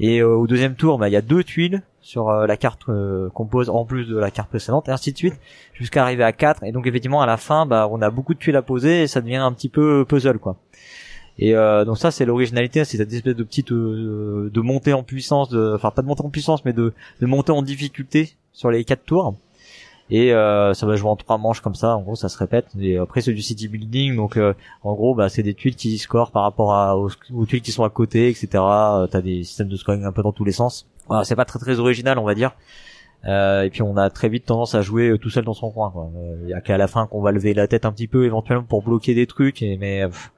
Et 0.00 0.18
euh, 0.18 0.34
au 0.34 0.48
deuxième 0.48 0.74
tour, 0.74 0.98
bah, 0.98 1.08
il 1.08 1.12
y 1.12 1.16
a 1.16 1.22
deux 1.22 1.44
tuiles 1.44 1.82
sur 2.00 2.28
euh, 2.28 2.46
la 2.46 2.56
carte 2.56 2.82
euh, 2.88 3.30
qu'on 3.30 3.46
pose 3.46 3.70
en 3.70 3.84
plus 3.84 4.08
de 4.08 4.16
la 4.16 4.32
carte 4.32 4.48
précédente, 4.48 4.88
et 4.88 4.90
ainsi 4.90 5.12
de 5.12 5.16
suite, 5.16 5.34
jusqu'à 5.72 6.02
arriver 6.02 6.24
à 6.24 6.32
quatre. 6.32 6.64
Et 6.64 6.72
donc 6.72 6.88
effectivement, 6.88 7.22
à 7.22 7.26
la 7.26 7.36
fin, 7.36 7.64
bah, 7.64 7.88
on 7.90 8.02
a 8.02 8.10
beaucoup 8.10 8.34
de 8.34 8.40
tuiles 8.40 8.56
à 8.56 8.62
poser 8.62 9.02
et 9.02 9.06
ça 9.06 9.20
devient 9.20 9.36
un 9.36 9.52
petit 9.52 9.68
peu 9.68 10.04
puzzle, 10.04 10.38
quoi. 10.38 10.56
Et 11.38 11.54
euh, 11.54 11.84
donc 11.84 11.96
ça, 11.96 12.10
c'est 12.10 12.24
l'originalité, 12.24 12.84
c'est 12.84 12.96
cette 12.96 13.12
espèce 13.12 13.36
de 13.36 13.44
petite 13.44 13.72
de 13.72 14.60
montée 14.60 14.94
en 14.94 15.04
puissance, 15.04 15.48
de, 15.50 15.74
enfin 15.76 15.92
pas 15.92 16.02
de 16.02 16.08
montée 16.08 16.24
en 16.24 16.30
puissance, 16.30 16.64
mais 16.64 16.72
de, 16.72 16.92
de 17.20 17.26
montée 17.26 17.52
en 17.52 17.62
difficulté 17.62 18.36
sur 18.52 18.70
les 18.70 18.84
quatre 18.84 19.04
tours. 19.04 19.36
Et 20.08 20.32
euh, 20.32 20.72
ça 20.72 20.86
va 20.86 20.94
jouer 20.94 21.10
en 21.10 21.16
trois 21.16 21.36
manches 21.36 21.60
comme 21.60 21.74
ça, 21.74 21.96
en 21.96 22.02
gros 22.02 22.14
ça 22.14 22.28
se 22.28 22.38
répète. 22.38 22.66
Et 22.78 22.96
après 22.96 23.20
c'est 23.20 23.32
du 23.32 23.42
city 23.42 23.66
building, 23.66 24.14
donc 24.14 24.36
euh, 24.36 24.54
en 24.84 24.94
gros 24.94 25.14
bah, 25.14 25.28
c'est 25.28 25.42
des 25.42 25.54
tuiles 25.54 25.74
qui 25.74 25.98
scorent 25.98 26.30
par 26.30 26.44
rapport 26.44 26.96
aux, 26.96 27.46
tuiles 27.46 27.62
qui 27.62 27.72
sont 27.72 27.82
à 27.82 27.90
côté, 27.90 28.28
etc. 28.28 28.48
Euh, 28.54 29.06
T'as 29.08 29.20
des 29.20 29.42
systèmes 29.42 29.68
de 29.68 29.76
scoring 29.76 30.04
un 30.04 30.12
peu 30.12 30.22
dans 30.22 30.32
tous 30.32 30.44
les 30.44 30.52
sens. 30.52 30.86
Voilà, 31.08 31.24
c'est 31.24 31.36
pas 31.36 31.44
très 31.44 31.58
très 31.58 31.80
original 31.80 32.18
on 32.18 32.24
va 32.24 32.34
dire. 32.34 32.52
Euh, 33.24 33.62
et 33.62 33.70
puis 33.70 33.82
on 33.82 33.96
a 33.96 34.08
très 34.10 34.28
vite 34.28 34.46
tendance 34.46 34.76
à 34.76 34.82
jouer 34.82 35.08
euh, 35.08 35.18
tout 35.18 35.30
seul 35.30 35.44
dans 35.44 35.54
son 35.54 35.70
coin. 35.70 35.90
quoi. 35.90 36.08
Il 36.44 36.50
y 36.50 36.54
a 36.54 36.60
qu'à 36.60 36.78
la 36.78 36.86
fin 36.86 37.08
qu'on 37.08 37.20
va 37.20 37.32
lever 37.32 37.54
la 37.54 37.66
tête 37.66 37.84
un 37.84 37.90
petit 37.90 38.06
peu 38.06 38.24
éventuellement 38.26 38.64
pour 38.64 38.82
bloquer 38.82 39.14
des 39.14 39.26
trucs, 39.26 39.62
mais 39.62 40.06
pff, 40.06 40.30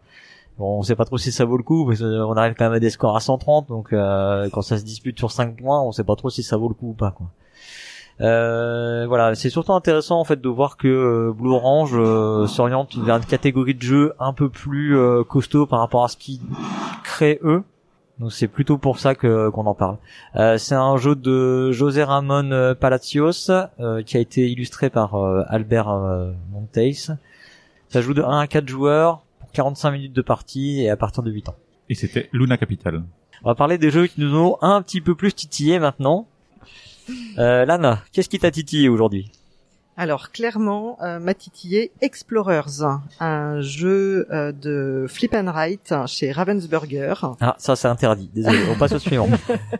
bon, 0.57 0.79
on 0.79 0.83
sait 0.83 0.97
pas 0.97 1.05
trop 1.05 1.19
si 1.19 1.31
ça 1.31 1.45
vaut 1.45 1.59
le 1.59 1.63
coup 1.63 1.85
parce 1.87 2.01
qu'on 2.01 2.37
arrive 2.37 2.55
quand 2.55 2.65
même 2.65 2.75
à 2.75 2.81
des 2.81 2.89
scores 2.89 3.17
à 3.17 3.21
130, 3.21 3.69
donc 3.69 3.91
quand 3.91 4.63
ça 4.63 4.79
se 4.79 4.85
dispute 4.85 5.19
sur 5.19 5.31
5 5.31 5.57
points, 5.59 5.83
on 5.83 5.93
sait 5.93 6.05
pas 6.05 6.17
trop 6.17 6.31
si 6.31 6.43
ça 6.43 6.57
vaut 6.57 6.69
le 6.69 6.75
coup 6.75 6.91
ou 6.91 6.95
pas. 6.95 7.11
Quoi. 7.11 7.27
Euh, 8.21 9.07
voilà, 9.07 9.35
c'est 9.35 9.51
surtout 9.51 9.73
intéressant 9.73 10.19
en 10.19 10.25
fait 10.25 10.41
de 10.41 10.49
voir 10.49 10.77
que 10.77 10.89
euh, 10.89 11.33
Blue 11.33 11.53
Orange 11.53 11.93
euh, 11.95 12.47
s'oriente 12.47 12.97
vers 12.97 13.17
une 13.17 13.25
catégorie 13.25 13.75
de 13.75 13.83
jeu 13.83 14.13
un 14.19 14.33
peu 14.33 14.49
plus 14.49 14.97
costaud 15.29 15.67
par 15.67 15.81
rapport 15.81 16.05
à 16.05 16.09
ce 16.09 16.17
qu'ils 16.17 16.41
créent 17.05 17.41
eux. 17.45 17.63
Donc 18.19 18.33
c'est 18.33 18.49
plutôt 18.49 18.79
pour 18.79 18.99
ça 18.99 19.15
que 19.15 19.49
qu'on 19.51 19.67
en 19.67 19.75
parle. 19.75 19.97
C'est 20.59 20.75
un 20.75 20.97
jeu 20.97 21.15
de 21.15 21.71
José 21.71 22.03
Ramon 22.03 22.75
Palacios 22.75 23.51
qui 24.05 24.17
a 24.17 24.21
été 24.21 24.51
illustré 24.51 24.91
par 24.91 25.15
Albert 25.49 25.89
Monteis. 26.51 27.13
Ça 27.89 28.01
joue 28.01 28.15
de 28.15 28.23
1 28.23 28.41
à 28.41 28.47
4 28.49 28.69
joueurs 28.69 29.23
pour 29.39 29.53
45 29.53 29.93
minutes 29.93 30.13
de 30.13 30.23
partie 30.23 30.83
et 30.83 30.91
à 30.91 30.97
partir 30.97 31.23
de 31.23 31.31
8 31.31 31.51
ans. 31.51 31.55
Et 31.89 31.95
c'était 31.95 32.29
Luna 32.33 32.57
Capital. 32.57 33.05
On 33.45 33.49
va 33.51 33.55
parler 33.55 33.79
des 33.79 33.93
jeux 33.93 34.09
qui 34.09 34.21
nous 34.21 34.37
ont 34.37 34.59
un 34.63 34.83
petit 34.83 35.01
peu 35.01 35.15
plus 35.15 35.33
titillé 35.33 35.79
maintenant. 35.79 36.27
Euh, 37.39 37.65
Lana, 37.65 38.03
qu'est-ce 38.13 38.29
qui 38.29 38.39
t'a 38.39 38.51
titillé 38.51 38.89
aujourd'hui? 38.89 39.31
Alors 39.97 40.31
clairement, 40.31 40.97
euh, 41.03 41.19
m'a 41.19 41.35
titillé 41.35 41.91
Explorers, 42.01 42.85
un 43.19 43.61
jeu 43.61 44.29
euh, 44.31 44.53
de 44.53 45.07
flip 45.09 45.35
and 45.35 45.47
write 45.47 45.93
chez 46.07 46.31
Ravensburger. 46.31 47.15
Ah, 47.41 47.57
ça 47.59 47.75
c'est 47.75 47.89
interdit. 47.89 48.31
Désolé, 48.33 48.61
on 48.71 48.79
passe 48.79 48.93
au 48.93 48.99
suivant. 48.99 49.29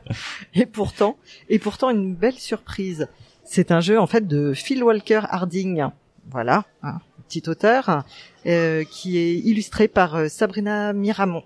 Et 0.55 0.67
pourtant, 0.67 1.17
et 1.49 1.59
pourtant 1.59 1.91
une 1.91 2.15
belle 2.15 2.39
surprise. 2.39 3.07
C'est 3.45 3.71
un 3.71 3.81
jeu 3.81 3.99
en 4.01 4.07
fait 4.07 4.27
de 4.27 4.53
Phil 4.55 4.83
Walker 4.83 5.21
Harding. 5.29 5.87
Voilà, 6.31 6.65
un 6.83 6.99
petit 7.29 7.49
auteur 7.49 8.05
euh, 8.47 8.85
qui 8.85 9.19
est 9.19 9.35
illustré 9.39 9.89
par 9.89 10.17
euh, 10.17 10.29
Sabrina 10.29 10.93
Miramont. 10.93 11.45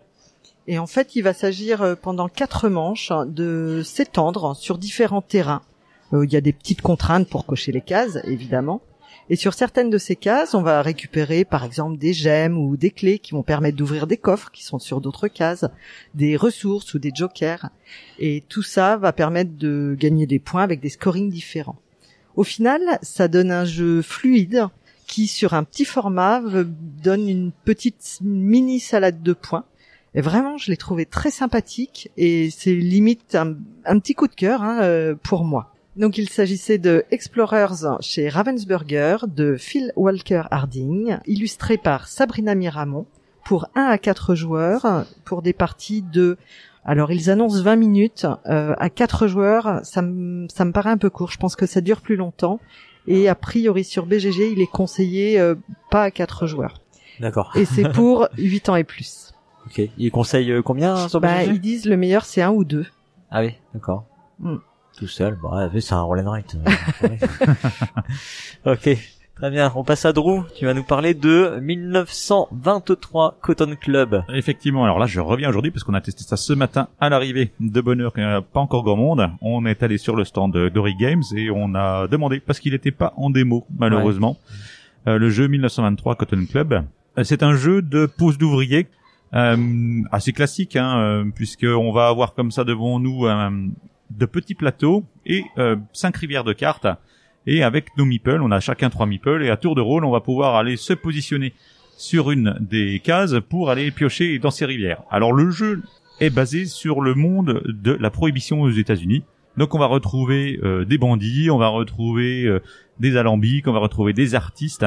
Et 0.66 0.78
en 0.78 0.86
fait, 0.86 1.16
il 1.16 1.22
va 1.22 1.32
s'agir 1.32 1.82
euh, 1.82 1.94
pendant 1.94 2.28
quatre 2.28 2.68
manches 2.68 3.12
de 3.26 3.82
s'étendre 3.84 4.56
sur 4.56 4.78
différents 4.78 5.22
terrains. 5.22 5.62
Euh, 6.12 6.24
Il 6.24 6.32
y 6.32 6.36
a 6.36 6.40
des 6.40 6.52
petites 6.52 6.82
contraintes 6.82 7.28
pour 7.28 7.46
cocher 7.46 7.72
les 7.72 7.80
cases, 7.80 8.18
évidemment. 8.24 8.82
Et 9.30 9.36
sur 9.36 9.54
certaines 9.54 9.90
de 9.90 9.98
ces 9.98 10.16
cases, 10.16 10.54
on 10.54 10.62
va 10.62 10.82
récupérer 10.82 11.44
par 11.44 11.64
exemple 11.64 11.96
des 11.96 12.12
gemmes 12.12 12.58
ou 12.58 12.76
des 12.76 12.90
clés 12.90 13.18
qui 13.18 13.32
vont 13.32 13.42
permettre 13.42 13.76
d'ouvrir 13.76 14.06
des 14.06 14.16
coffres 14.16 14.50
qui 14.50 14.64
sont 14.64 14.78
sur 14.78 15.00
d'autres 15.00 15.28
cases, 15.28 15.64
des 16.14 16.36
ressources 16.36 16.92
ou 16.94 16.98
des 16.98 17.12
jokers. 17.14 17.70
Et 18.18 18.42
tout 18.48 18.62
ça 18.62 18.96
va 18.96 19.12
permettre 19.12 19.56
de 19.56 19.96
gagner 19.98 20.26
des 20.26 20.38
points 20.38 20.62
avec 20.62 20.80
des 20.80 20.88
scorings 20.88 21.30
différents. 21.30 21.78
Au 22.34 22.44
final, 22.44 22.80
ça 23.02 23.28
donne 23.28 23.52
un 23.52 23.64
jeu 23.64 24.02
fluide 24.02 24.66
qui, 25.06 25.28
sur 25.28 25.54
un 25.54 25.64
petit 25.64 25.84
format, 25.84 26.42
donne 26.42 27.28
une 27.28 27.52
petite 27.64 28.18
mini 28.22 28.80
salade 28.80 29.22
de 29.22 29.32
points. 29.34 29.64
Et 30.14 30.20
vraiment, 30.20 30.58
je 30.58 30.70
l'ai 30.70 30.76
trouvé 30.76 31.06
très 31.06 31.30
sympathique 31.30 32.10
et 32.16 32.50
c'est 32.50 32.74
limite 32.74 33.34
un, 33.34 33.54
un 33.84 33.98
petit 33.98 34.14
coup 34.14 34.26
de 34.26 34.34
cœur 34.34 34.62
hein, 34.62 34.80
euh, 34.82 35.14
pour 35.22 35.44
moi. 35.44 35.72
Donc 35.96 36.16
il 36.16 36.28
s'agissait 36.28 36.78
de 36.78 37.04
Explorers 37.10 37.98
chez 38.00 38.30
Ravensburger 38.30 39.26
de 39.28 39.56
Phil 39.56 39.92
Walker 39.94 40.44
Harding, 40.50 41.18
illustré 41.26 41.76
par 41.76 42.08
Sabrina 42.08 42.54
Miramont 42.54 43.06
pour 43.44 43.68
1 43.74 43.82
à 43.82 43.98
4 43.98 44.34
joueurs 44.34 45.04
pour 45.24 45.42
des 45.42 45.52
parties 45.52 46.00
de 46.00 46.38
alors 46.84 47.12
ils 47.12 47.30
annoncent 47.30 47.62
20 47.62 47.76
minutes 47.76 48.26
euh, 48.46 48.74
à 48.78 48.88
4 48.88 49.26
joueurs, 49.26 49.80
ça 49.84 50.00
me 50.00 50.48
ça 50.48 50.64
me 50.64 50.72
paraît 50.72 50.90
un 50.90 50.96
peu 50.96 51.10
court, 51.10 51.30
je 51.30 51.38
pense 51.38 51.56
que 51.56 51.66
ça 51.66 51.82
dure 51.82 52.00
plus 52.00 52.16
longtemps 52.16 52.58
et 53.06 53.28
a 53.28 53.34
priori 53.34 53.84
sur 53.84 54.06
BGG, 54.06 54.50
il 54.52 54.62
est 54.62 54.70
conseillé 54.70 55.38
euh, 55.38 55.56
pas 55.90 56.04
à 56.04 56.10
4 56.10 56.46
joueurs 56.46 56.80
D'accord. 57.20 57.52
et 57.54 57.66
c'est 57.66 57.88
pour 57.92 58.28
8 58.38 58.70
ans 58.70 58.76
et 58.76 58.84
plus. 58.84 59.34
Ok. 59.66 59.82
Il 59.98 60.10
conseille 60.10 60.50
euh, 60.50 60.62
combien 60.62 61.08
sur 61.08 61.20
Bah, 61.20 61.40
BGG 61.40 61.52
ils 61.52 61.60
disent 61.60 61.84
le 61.84 61.98
meilleur 61.98 62.24
c'est 62.24 62.40
un 62.40 62.50
ou 62.50 62.64
deux. 62.64 62.86
Ah 63.30 63.42
oui, 63.42 63.52
d'accord. 63.74 64.06
Hmm. 64.40 64.56
Tout 64.98 65.08
seul, 65.08 65.36
bah 65.42 65.68
ouais, 65.72 65.80
c'est 65.80 65.94
un 65.94 66.02
roll 66.02 66.20
and 66.20 66.30
write. 66.30 66.56
euh, 68.66 68.72
ok, 68.72 68.96
très 69.36 69.50
bien. 69.50 69.72
On 69.74 69.84
passe 69.84 70.04
à 70.04 70.12
Drew. 70.12 70.42
Tu 70.56 70.66
vas 70.66 70.74
nous 70.74 70.84
parler 70.84 71.14
de 71.14 71.58
1923 71.60 73.38
Cotton 73.40 73.74
Club. 73.80 74.22
Effectivement, 74.32 74.84
alors 74.84 74.98
là 74.98 75.06
je 75.06 75.20
reviens 75.20 75.48
aujourd'hui 75.48 75.70
parce 75.70 75.82
qu'on 75.84 75.94
a 75.94 76.00
testé 76.00 76.24
ça 76.24 76.36
ce 76.36 76.52
matin 76.52 76.88
à 77.00 77.08
l'arrivée 77.08 77.52
de 77.58 77.80
n'y 77.80 78.22
a 78.22 78.42
pas 78.42 78.60
encore 78.60 78.84
grand 78.84 78.96
monde. 78.96 79.30
On 79.40 79.66
est 79.66 79.82
allé 79.82 79.98
sur 79.98 80.14
le 80.14 80.24
stand 80.24 80.52
de 80.52 80.68
Dory 80.68 80.94
Games 80.94 81.22
et 81.34 81.50
on 81.50 81.74
a 81.74 82.06
demandé 82.06 82.40
parce 82.40 82.60
qu'il 82.60 82.72
n'était 82.72 82.90
pas 82.92 83.12
en 83.16 83.30
démo 83.30 83.66
malheureusement. 83.76 84.36
Euh, 85.08 85.18
le 85.18 85.30
jeu 85.30 85.48
1923 85.48 86.14
Cotton 86.16 86.46
Club, 86.48 86.84
Euh, 87.18 87.24
c'est 87.24 87.42
un 87.42 87.56
jeu 87.56 87.82
de 87.82 88.06
pose 88.06 88.38
d'ouvriers 88.38 88.86
euh, 89.34 89.56
assez 90.12 90.32
classique, 90.32 90.76
hein, 90.76 90.96
euh, 90.98 91.24
puisque 91.34 91.64
on 91.66 91.90
va 91.92 92.06
avoir 92.08 92.34
comme 92.34 92.50
ça 92.52 92.62
devant 92.64 93.00
nous 93.00 93.26
euh, 93.26 93.50
de 94.18 94.26
petits 94.26 94.54
plateaux 94.54 95.04
et 95.26 95.44
euh, 95.58 95.76
cinq 95.92 96.16
rivières 96.16 96.44
de 96.44 96.52
cartes. 96.52 96.86
Et 97.46 97.62
avec 97.62 97.96
nos 97.96 98.04
meeples, 98.04 98.40
on 98.40 98.50
a 98.50 98.60
chacun 98.60 98.90
trois 98.90 99.06
meeples 99.06 99.42
et 99.42 99.50
à 99.50 99.56
tour 99.56 99.74
de 99.74 99.80
rôle, 99.80 100.04
on 100.04 100.10
va 100.10 100.20
pouvoir 100.20 100.54
aller 100.54 100.76
se 100.76 100.92
positionner 100.92 101.54
sur 101.96 102.30
une 102.30 102.56
des 102.60 103.00
cases 103.00 103.34
pour 103.48 103.70
aller 103.70 103.90
piocher 103.90 104.38
dans 104.38 104.50
ces 104.50 104.64
rivières. 104.64 105.02
Alors 105.10 105.32
le 105.32 105.50
jeu 105.50 105.82
est 106.20 106.30
basé 106.30 106.66
sur 106.66 107.00
le 107.00 107.14
monde 107.14 107.62
de 107.66 107.92
la 107.92 108.10
prohibition 108.10 108.60
aux 108.62 108.70
États-Unis. 108.70 109.24
Donc 109.56 109.74
on 109.74 109.78
va 109.78 109.86
retrouver 109.86 110.58
euh, 110.62 110.84
des 110.84 110.98
bandits, 110.98 111.50
on 111.50 111.58
va 111.58 111.68
retrouver 111.68 112.44
euh, 112.44 112.60
des 113.00 113.16
alambics, 113.16 113.66
on 113.66 113.72
va 113.72 113.80
retrouver 113.80 114.12
des 114.12 114.34
artistes. 114.34 114.86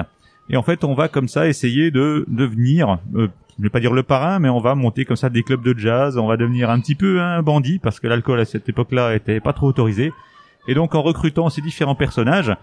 Et 0.50 0.58
en 0.58 0.64
fait, 0.64 0.84
on 0.84 0.94
va 0.94 1.08
comme 1.08 1.28
ça 1.28 1.48
essayer 1.48 1.92
de 1.92 2.26
devenir, 2.28 3.00
je 3.58 3.64
vais 3.64 3.70
pas 3.70 3.80
dire 3.80 3.94
le 3.94 4.04
parrain, 4.04 4.40
mais 4.40 4.50
on 4.50 4.60
va 4.60 4.76
monter 4.76 5.06
comme 5.06 5.16
ça 5.16 5.30
des 5.30 5.44
clubs 5.44 5.64
de 5.64 5.78
jazz, 5.78 6.18
on 6.18 6.28
va 6.28 6.36
devenir 6.36 6.70
un 6.70 6.80
petit 6.80 6.96
peu 6.96 7.22
un 7.22 7.42
bandit 7.42 7.80
parce 7.80 8.00
que 8.00 8.08
l'alcool 8.08 8.40
à 8.40 8.46
cette 8.46 8.68
époque-là 8.68 9.16
était 9.16 9.40
pas 9.40 9.54
trop 9.54 9.68
autorisé. 9.68 10.12
Et 10.68 10.74
donc 10.74 10.94
en 10.94 11.02
recrutant 11.02 11.50
ces 11.50 11.62
différents 11.62 11.96
personnages, 11.96 12.54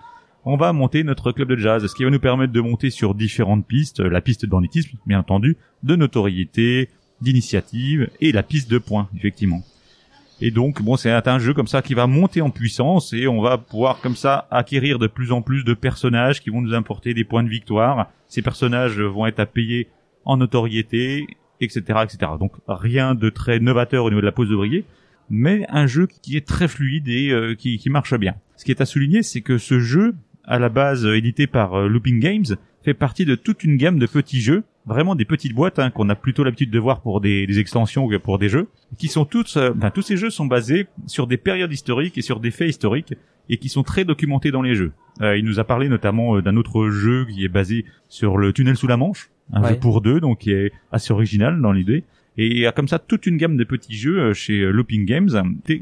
on 0.45 0.57
va 0.57 0.73
monter 0.73 1.05
notre 1.05 1.33
club 1.33 1.49
de 1.49 1.57
jazz, 1.57 1.87
ce 1.87 1.95
qui 1.95 2.05
va 2.05 2.11
nous 2.11 2.19
permettre 2.19 2.53
de 2.53 2.61
monter 2.61 2.91
sur 2.91 3.15
différentes 3.15 3.67
pistes, 3.67 4.01
la 4.01 4.21
piste 4.21 4.45
de 4.45 4.51
banditisme, 4.51 4.99
bien 5.07 5.21
entendu, 5.21 5.57
de 5.83 5.97
notoriété, 5.97 6.91
d'initiative 7.21 8.11
et 8.21 8.33
la 8.33 8.43
piste 8.43 8.71
de 8.71 8.79
points, 8.79 9.09
effectivement. 9.17 9.63
Et 10.41 10.51
donc, 10.51 10.83
bon, 10.83 10.97
c'est 10.97 11.29
un 11.29 11.39
jeu 11.39 11.55
comme 11.55 11.69
ça 11.69 11.83
qui 11.83 11.95
va 11.95 12.09
monter 12.09 12.43
en 12.43 12.51
puissance 12.51 13.13
et 13.13 13.29
on 13.29 13.41
va 13.41 13.59
pouvoir 13.59 14.01
comme 14.01 14.17
ça 14.17 14.49
acquérir 14.51 14.99
de 14.99 15.07
plus 15.07 15.31
en 15.31 15.41
plus 15.41 15.63
de 15.63 15.73
personnages 15.73 16.43
qui 16.43 16.51
vont 16.51 16.61
nous 16.61 16.75
apporter 16.75 17.15
des 17.15 17.23
points 17.23 17.45
de 17.45 17.49
victoire. 17.49 18.11
Ces 18.27 18.43
personnages 18.43 18.99
vont 19.01 19.25
être 19.27 19.39
à 19.39 19.47
payer 19.47 19.89
en 20.25 20.37
notoriété, 20.37 21.27
etc., 21.61 22.01
etc. 22.05 22.33
Donc, 22.39 22.53
rien 22.67 23.15
de 23.15 23.31
très 23.31 23.61
novateur 23.61 24.05
au 24.05 24.11
niveau 24.11 24.21
de 24.21 24.27
la 24.27 24.33
pose 24.33 24.49
d'ouvrier, 24.49 24.85
mais 25.31 25.65
un 25.69 25.87
jeu 25.87 26.07
qui 26.07 26.37
est 26.37 26.47
très 26.47 26.69
fluide 26.69 27.09
et 27.09 27.31
euh, 27.31 27.55
qui, 27.55 27.81
marche 27.89 28.15
bien. 28.15 28.35
Ce 28.57 28.65
qui 28.65 28.71
est 28.71 28.81
à 28.81 28.87
souligner, 28.87 29.23
c'est 29.23 29.41
que 29.41 29.59
ce 29.59 29.81
jeu, 29.81 30.15
à 30.45 30.59
la 30.59 30.69
base 30.69 31.07
euh, 31.07 31.17
édité 31.17 31.47
par 31.47 31.75
euh, 31.75 31.89
Looping 31.89 32.21
Games, 32.21 32.57
fait 32.85 32.95
partie 32.95 33.25
de 33.25 33.35
toute 33.35 33.65
une 33.65 33.77
gamme 33.77 33.99
de 33.99 34.07
petits 34.07 34.41
jeux, 34.41 34.65
vraiment 34.87 35.15
des 35.15 35.25
petites 35.25 35.55
boîtes 35.55 35.79
hein, 35.79 35.91
qu'on 35.91 36.09
a 36.09 36.17
plutôt 36.17 36.43
l'habitude 36.43 36.71
de 36.71 36.79
voir 36.79 37.01
pour 37.01 37.21
des, 37.21 37.59
extensions 37.59 38.09
que 38.09 38.17
pour 38.17 38.39
des 38.39 38.49
jeux, 38.49 38.69
qui 38.99 39.09
sont 39.09 39.25
toutes, 39.25 39.57
euh, 39.57 39.73
tous 39.95 40.03
ces 40.03 40.17
jeux 40.17 40.31
sont 40.31 40.47
basés 40.47 40.87
sur 41.07 41.27
des 41.27 41.37
périodes 41.37 41.73
historiques 41.73 42.19
et 42.19 42.23
sur 42.23 42.41
des 42.41 42.51
faits 42.51 42.69
historiques 42.69 43.15
et 43.49 43.57
qui 43.57 43.69
sont 43.69 43.83
très 43.83 44.05
documentés 44.05 44.51
dans 44.51 44.63
les 44.63 44.75
jeux. 44.75 44.93
Il 45.21 45.45
nous 45.45 45.59
a 45.59 45.65
parlé 45.65 45.89
notamment 45.89 46.41
d'un 46.41 46.57
autre 46.57 46.89
jeu 46.89 47.27
qui 47.27 47.45
est 47.45 47.49
basé 47.49 47.85
sur 48.09 48.39
le 48.39 48.53
tunnel 48.53 48.77
sous 48.77 48.87
la 48.87 48.97
Manche, 48.97 49.32
un 49.53 49.63
Ouais. 49.63 49.71
jeu 49.71 49.77
pour 49.77 50.01
deux, 50.01 50.21
donc 50.21 50.39
qui 50.39 50.53
est 50.53 50.73
assez 50.93 51.13
original 51.13 51.61
dans 51.61 51.73
l'idée. 51.73 52.05
Et 52.39 52.47
il 52.47 52.59
y 52.59 52.67
a 52.67 52.73
comme 52.73 52.89
ça 52.89 52.99
toute 52.99 53.27
une 53.27 53.37
gamme 53.37 53.59
de 53.59 53.65
petits 53.65 53.95
jeux 53.95 54.19
euh, 54.19 54.33
chez 54.35 54.61
euh, 54.61 54.71
Looping 54.71 55.05
Games 55.05 55.29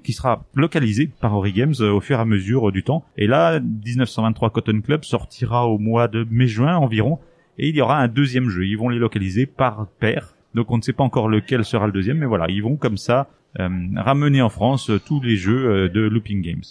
qui 0.02 0.12
sera 0.12 0.44
localisé 0.54 1.08
par 1.20 1.32
Ori 1.36 1.52
Games 1.52 1.74
euh, 1.80 1.92
au 1.92 2.00
fur 2.00 2.18
et 2.18 2.20
à 2.20 2.24
mesure 2.24 2.72
du 2.72 2.82
temps. 2.82 3.04
Et 3.16 3.28
là, 3.28 3.60
1923 3.60 4.50
Cotton 4.50 4.80
Club 4.80 5.04
sortira 5.04 5.68
au 5.68 5.78
mois 5.78 6.08
de 6.08 6.26
mai-juin 6.28 6.76
environ. 6.76 7.20
Et 7.58 7.68
il 7.68 7.76
y 7.76 7.80
aura 7.80 7.98
un 8.00 8.08
deuxième 8.08 8.48
jeu. 8.48 8.66
Ils 8.66 8.76
vont 8.76 8.88
les 8.88 8.98
localiser 8.98 9.46
par 9.46 9.86
paire. 10.00 10.34
Donc 10.54 10.72
on 10.72 10.76
ne 10.76 10.82
sait 10.82 10.92
pas 10.92 11.04
encore 11.04 11.28
lequel 11.28 11.64
sera 11.64 11.86
le 11.86 11.92
deuxième, 11.92 12.18
mais 12.18 12.26
voilà, 12.26 12.46
ils 12.48 12.62
vont 12.62 12.74
comme 12.76 12.96
ça 12.96 13.28
euh, 13.60 13.68
ramener 13.96 14.42
en 14.42 14.48
France 14.48 14.90
tous 15.06 15.20
les 15.22 15.36
jeux 15.36 15.88
de 15.88 16.00
Looping 16.00 16.42
Games. 16.42 16.64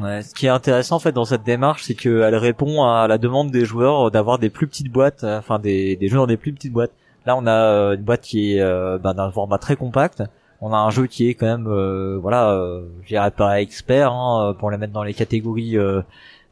Ouais. 0.00 0.22
Ce 0.22 0.34
qui 0.34 0.46
est 0.46 0.50
intéressant 0.50 0.96
en 0.96 1.00
fait 1.00 1.12
dans 1.12 1.24
cette 1.24 1.42
démarche, 1.42 1.84
c'est 1.84 1.94
qu'elle 1.94 2.36
répond 2.36 2.84
à 2.84 3.08
la 3.08 3.18
demande 3.18 3.50
des 3.50 3.64
joueurs 3.64 4.10
d'avoir 4.10 4.38
des 4.38 4.50
plus 4.50 4.66
petites 4.66 4.92
boîtes, 4.92 5.24
euh, 5.24 5.38
enfin 5.38 5.58
des, 5.58 5.96
des 5.96 6.08
jeux 6.08 6.18
dans 6.18 6.26
des 6.26 6.36
plus 6.36 6.52
petites 6.52 6.72
boîtes. 6.72 6.92
Là, 7.26 7.36
on 7.36 7.46
a 7.46 7.52
euh, 7.52 7.96
une 7.96 8.02
boîte 8.02 8.22
qui 8.22 8.54
est 8.54 8.60
euh, 8.60 8.98
bah, 8.98 9.14
d'un 9.14 9.30
format 9.30 9.58
très 9.58 9.76
compact. 9.76 10.22
On 10.60 10.72
a 10.72 10.76
un 10.76 10.90
jeu 10.90 11.06
qui 11.06 11.28
est 11.28 11.34
quand 11.34 11.46
même, 11.46 11.66
euh, 11.66 12.18
voilà, 12.20 12.50
euh, 12.52 12.82
je 13.02 13.08
dirais 13.08 13.30
pas 13.30 13.60
expert 13.60 14.12
hein, 14.12 14.54
pour 14.58 14.70
les 14.70 14.76
mettre 14.76 14.92
dans 14.92 15.02
les 15.02 15.14
catégories 15.14 15.76
euh, 15.76 16.02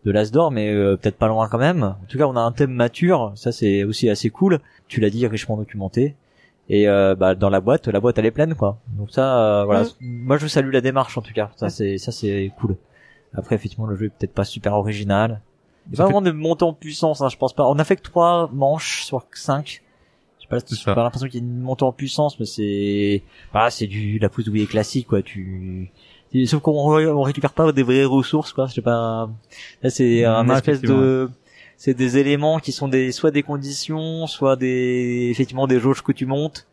de 0.04 0.10
l'Asdor, 0.10 0.50
mais 0.50 0.72
euh, 0.72 0.96
peut-être 0.96 1.18
pas 1.18 1.28
loin 1.28 1.48
quand 1.48 1.58
même. 1.58 1.82
En 1.82 2.06
tout 2.08 2.18
cas, 2.18 2.24
on 2.24 2.34
a 2.36 2.40
un 2.40 2.52
thème 2.52 2.72
mature, 2.72 3.32
ça 3.34 3.52
c'est 3.52 3.84
aussi 3.84 4.08
assez 4.08 4.30
cool. 4.30 4.60
Tu 4.88 5.00
l'as 5.00 5.10
dit, 5.10 5.26
richement 5.26 5.56
documenté. 5.56 6.16
Et 6.70 6.88
euh, 6.88 7.14
bah, 7.14 7.34
dans 7.34 7.50
la 7.50 7.60
boîte, 7.60 7.88
la 7.88 8.00
boîte 8.00 8.18
elle 8.18 8.26
est 8.26 8.30
pleine 8.30 8.54
quoi. 8.54 8.78
Donc 8.98 9.10
ça, 9.10 9.60
euh, 9.60 9.64
voilà. 9.64 9.84
Moi 10.00 10.36
je 10.36 10.46
salue 10.46 10.72
la 10.72 10.82
démarche 10.82 11.16
en 11.16 11.22
tout 11.22 11.32
cas. 11.32 11.50
Ça 11.56 11.70
c'est 11.70 11.96
ça 11.96 12.12
c'est 12.12 12.52
cool. 12.60 12.76
Après 13.34 13.54
effectivement 13.54 13.86
le 13.86 13.96
jeu 13.96 14.06
est 14.06 14.08
peut-être 14.10 14.34
pas 14.34 14.44
super 14.44 14.74
original. 14.74 15.40
Il 15.90 15.92
y 15.92 15.94
a 15.94 15.96
pas 15.98 16.02
fait- 16.08 16.12
vraiment 16.12 16.22
de 16.22 16.30
montée 16.32 16.64
en 16.64 16.72
puissance, 16.72 17.20
hein, 17.20 17.28
je 17.28 17.36
pense 17.36 17.52
pas. 17.54 17.66
On 17.68 17.78
a 17.78 17.84
fait 17.84 17.96
que 17.96 18.02
trois 18.02 18.48
manches 18.52 19.04
sur 19.04 19.24
cinq. 19.32 19.82
J'ai 20.40 20.46
pas, 20.48 20.94
pas 20.94 21.02
l'impression 21.02 21.28
qu'il 21.28 21.42
y 21.42 21.44
ait 21.44 21.46
une 21.46 21.60
montée 21.60 21.84
en 21.84 21.92
puissance, 21.92 22.38
mais 22.40 22.46
c'est, 22.46 23.22
bah, 23.52 23.70
c'est 23.70 23.86
du, 23.86 24.18
la 24.18 24.28
pousse 24.28 24.44
d'ouvrier 24.46 24.66
classique, 24.66 25.06
quoi. 25.06 25.20
Tu, 25.22 25.90
sauf 26.46 26.62
qu'on 26.62 26.72
on 26.72 27.22
récupère 27.22 27.52
pas 27.52 27.70
des 27.72 27.82
vraies 27.82 28.04
ressources, 28.04 28.52
quoi. 28.54 28.66
Je 28.66 28.74
sais 28.74 28.82
pas. 28.82 29.28
Là, 29.82 29.90
c'est 29.90 30.24
un 30.24 30.48
Ouais, 30.48 30.54
espèce 30.56 30.80
de, 30.80 31.30
c'est 31.76 31.92
des 31.94 32.16
éléments 32.18 32.58
qui 32.60 32.72
sont 32.72 32.88
des, 32.88 33.12
soit 33.12 33.30
des 33.30 33.42
conditions, 33.42 34.26
soit 34.26 34.56
des, 34.56 35.28
effectivement, 35.30 35.66
des 35.66 35.80
jauges 35.80 36.02
que 36.02 36.12
tu 36.12 36.24
montes. 36.24 36.66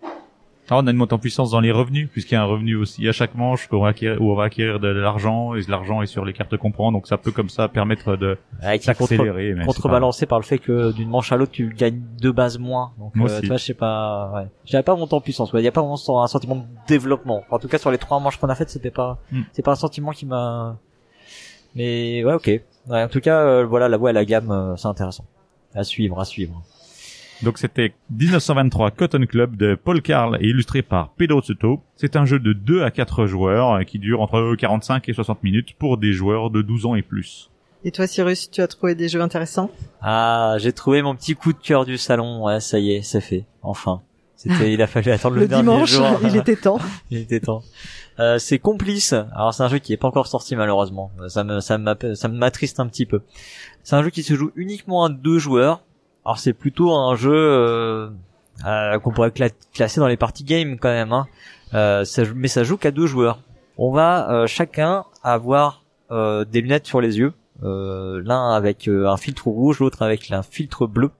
Alors, 0.69 0.83
on 0.83 0.87
a 0.87 0.91
une 0.91 0.97
montée 0.97 1.13
en 1.13 1.19
puissance 1.19 1.51
dans 1.51 1.59
les 1.59 1.71
revenus, 1.71 2.09
puisqu'il 2.11 2.33
y 2.33 2.37
a 2.37 2.41
un 2.41 2.45
revenu 2.45 2.75
aussi 2.75 3.07
à 3.07 3.11
chaque 3.11 3.35
manche 3.35 3.67
qu'on 3.67 3.81
va 3.81 3.89
acquérir, 3.89 4.19
où 4.19 4.31
on 4.31 4.35
va 4.35 4.45
acquérir 4.45 4.79
de 4.79 4.87
l'argent, 4.87 5.53
et 5.53 5.61
l'argent 5.67 6.01
est 6.01 6.07
sur 6.07 6.25
les 6.25 6.33
cartes 6.33 6.57
qu'on 6.57 6.71
prend, 6.71 6.91
donc 6.91 7.05
ça 7.07 7.17
peut 7.17 7.31
comme 7.31 7.49
ça 7.49 7.67
permettre 7.67 8.15
de 8.15 8.37
contre, 8.61 8.83
s'accélérer. 8.83 9.55
contrebalancé 9.63 10.25
par 10.25 10.39
le 10.39 10.43
fait 10.43 10.57
que 10.57 10.91
d'une 10.91 11.09
manche 11.09 11.31
à 11.31 11.37
l'autre 11.37 11.51
tu 11.51 11.69
gagnes 11.69 12.01
deux 12.19 12.31
bases 12.31 12.57
moins. 12.57 12.93
Donc 12.97 13.15
Moi 13.15 13.29
euh, 13.29 13.41
tu 13.41 13.47
vois 13.47 13.57
je 13.57 13.63
sais 13.65 13.73
pas 13.75 14.31
ouais. 14.33 14.47
J'avais 14.65 14.83
pas 14.83 14.95
monté 14.95 15.13
en 15.13 15.21
puissance 15.21 15.51
il 15.53 15.61
y 15.61 15.67
a 15.67 15.71
pas 15.71 15.81
vraiment 15.81 16.23
un 16.23 16.27
sentiment 16.27 16.55
de 16.55 16.63
développement. 16.87 17.37
Enfin, 17.45 17.57
en 17.57 17.59
tout 17.59 17.67
cas 17.67 17.77
sur 17.77 17.91
les 17.91 17.99
trois 17.99 18.19
manches 18.19 18.37
qu'on 18.37 18.49
a 18.49 18.55
faites 18.55 18.69
c'était 18.69 18.91
pas 18.91 19.19
Mm. 19.31 19.41
c'est 19.53 19.61
pas 19.63 19.73
un 19.73 19.75
sentiment 19.75 20.11
qui 20.11 20.25
m'a 20.25 20.77
mais 21.75 22.23
ouais 22.23 22.33
ok. 22.33 22.47
Ouais, 22.87 23.03
en 23.03 23.07
tout 23.07 23.19
cas 23.19 23.39
euh, 23.41 23.65
voilà 23.65 23.87
la 23.89 23.97
voix 23.97 24.09
et 24.09 24.13
la 24.13 24.25
gamme 24.25 24.51
euh, 24.51 24.75
c'est 24.77 24.87
intéressant. 24.87 25.25
À 25.73 25.83
suivre 25.83 26.19
à 26.19 26.25
suivre 26.25 26.61
Donc 27.43 27.57
c'était 27.57 27.93
1923 28.11 28.91
Cotton 28.91 29.25
Club 29.27 29.57
de 29.57 29.75
Paul 29.75 30.01
Carl 30.01 30.37
et 30.41 30.47
illustré 30.47 30.81
par 30.81 31.09
Pedro 31.11 31.41
Soto. 31.41 31.81
C'est 31.95 32.15
un 32.15 32.25
jeu 32.25 32.39
de 32.39 32.53
2 32.53 32.83
à 32.83 32.91
4 32.91 33.27
joueurs 33.27 33.73
euh, 33.73 33.83
qui 33.83 33.99
dure 33.99 34.21
entre 34.21 34.55
45 34.55 35.07
et 35.09 35.13
60 35.13 35.43
minutes 35.43 35.75
pour 35.77 35.97
des 35.97 36.13
joueurs 36.13 36.49
de 36.49 36.61
12 36.61 36.85
ans 36.85 36.95
et 36.95 37.01
plus. 37.01 37.49
Et 37.83 37.91
toi, 37.91 38.07
Cyrus, 38.07 38.49
tu 38.49 38.61
as 38.61 38.67
trouvé 38.67 38.95
des 38.95 39.09
jeux 39.09 39.21
intéressants? 39.21 39.69
Ah 40.01 40.55
j'ai 40.59 40.73
trouvé 40.73 41.01
mon 41.01 41.15
petit 41.15 41.35
coup 41.35 41.53
de 41.53 41.59
cœur 41.59 41.85
du 41.85 41.97
salon 41.97 42.45
ouais 42.45 42.59
ça 42.59 42.79
y 42.79 42.93
est 42.93 43.01
c'est 43.01 43.21
fait 43.21 43.45
enfin 43.61 44.01
c'était 44.35 44.73
il 44.73 44.81
a 44.81 44.87
fallu 44.87 45.11
attendre 45.11 45.35
le, 45.35 45.41
Le 45.41 45.47
dernier 45.47 45.63
dimanche, 45.63 45.91
jour 45.91 46.19
il 46.23 46.35
était 46.35 46.55
temps. 46.55 46.79
Il 47.11 47.17
était 47.19 47.39
temps. 47.39 47.63
Euh, 48.19 48.37
c'est 48.37 48.59
Complice. 48.59 49.13
Alors 49.13 49.53
c'est 49.53 49.63
un 49.63 49.67
jeu 49.67 49.79
qui 49.79 49.93
est 49.93 49.97
pas 49.97 50.07
encore 50.07 50.27
sorti 50.27 50.55
malheureusement. 50.55 51.11
Ça 51.27 51.43
me 51.43 51.59
ça 51.59 51.77
m'attriste 51.77 52.79
un 52.79 52.87
petit 52.87 53.05
peu. 53.05 53.21
C'est 53.83 53.95
un 53.95 54.03
jeu 54.03 54.09
qui 54.09 54.23
se 54.23 54.35
joue 54.35 54.51
uniquement 54.55 55.05
à 55.05 55.09
deux 55.09 55.39
joueurs. 55.39 55.81
Alors 56.25 56.39
c'est 56.39 56.53
plutôt 56.53 56.93
un 56.93 57.15
jeu 57.15 57.33
euh, 57.35 58.09
euh, 58.65 58.99
qu'on 58.99 59.11
pourrait 59.11 59.29
cla- 59.29 59.53
classer 59.73 59.99
dans 59.99 60.07
les 60.07 60.17
party 60.17 60.43
games 60.43 60.77
quand 60.79 60.89
même. 60.89 61.13
Hein. 61.13 61.27
Euh, 61.73 62.03
ça 62.03 62.23
mais 62.35 62.47
ça 62.47 62.63
joue 62.63 62.77
qu'à 62.77 62.91
deux 62.91 63.05
joueurs. 63.07 63.39
On 63.77 63.91
va 63.91 64.31
euh, 64.31 64.47
chacun 64.47 65.05
avoir 65.23 65.83
euh, 66.11 66.45
des 66.45 66.61
lunettes 66.61 66.87
sur 66.87 67.01
les 67.01 67.17
yeux 67.17 67.33
l'un 67.61 68.51
avec 68.51 68.87
un 68.89 69.15
filtre 69.17 69.47
rouge, 69.47 69.79
l'autre 69.79 70.01
avec 70.01 70.29
un 70.31 70.43
filtre 70.43 70.87
bleu. 70.87 71.11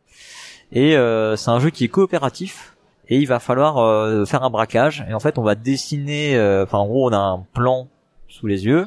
Et 0.74 0.92
c'est 1.38 1.50
un 1.50 1.60
jeu 1.60 1.70
qui 1.70 1.86
est 1.86 1.88
coopératif 1.88 2.76
et 3.08 3.18
il 3.20 3.26
va 3.26 3.40
falloir 3.40 4.28
faire 4.28 4.44
un 4.44 4.50
braquage. 4.50 5.06
Et 5.10 5.14
en 5.14 5.20
fait, 5.22 5.38
on 5.38 5.44
va 5.44 5.56
dessiner, 5.56 6.38
enfin 6.64 6.80
en 6.80 6.88
gros, 6.88 7.10
on 7.10 7.14
a 7.14 7.18
un 7.18 7.46
plan 7.54 7.88
sous 8.28 8.48
les 8.48 8.66
yeux 8.66 8.86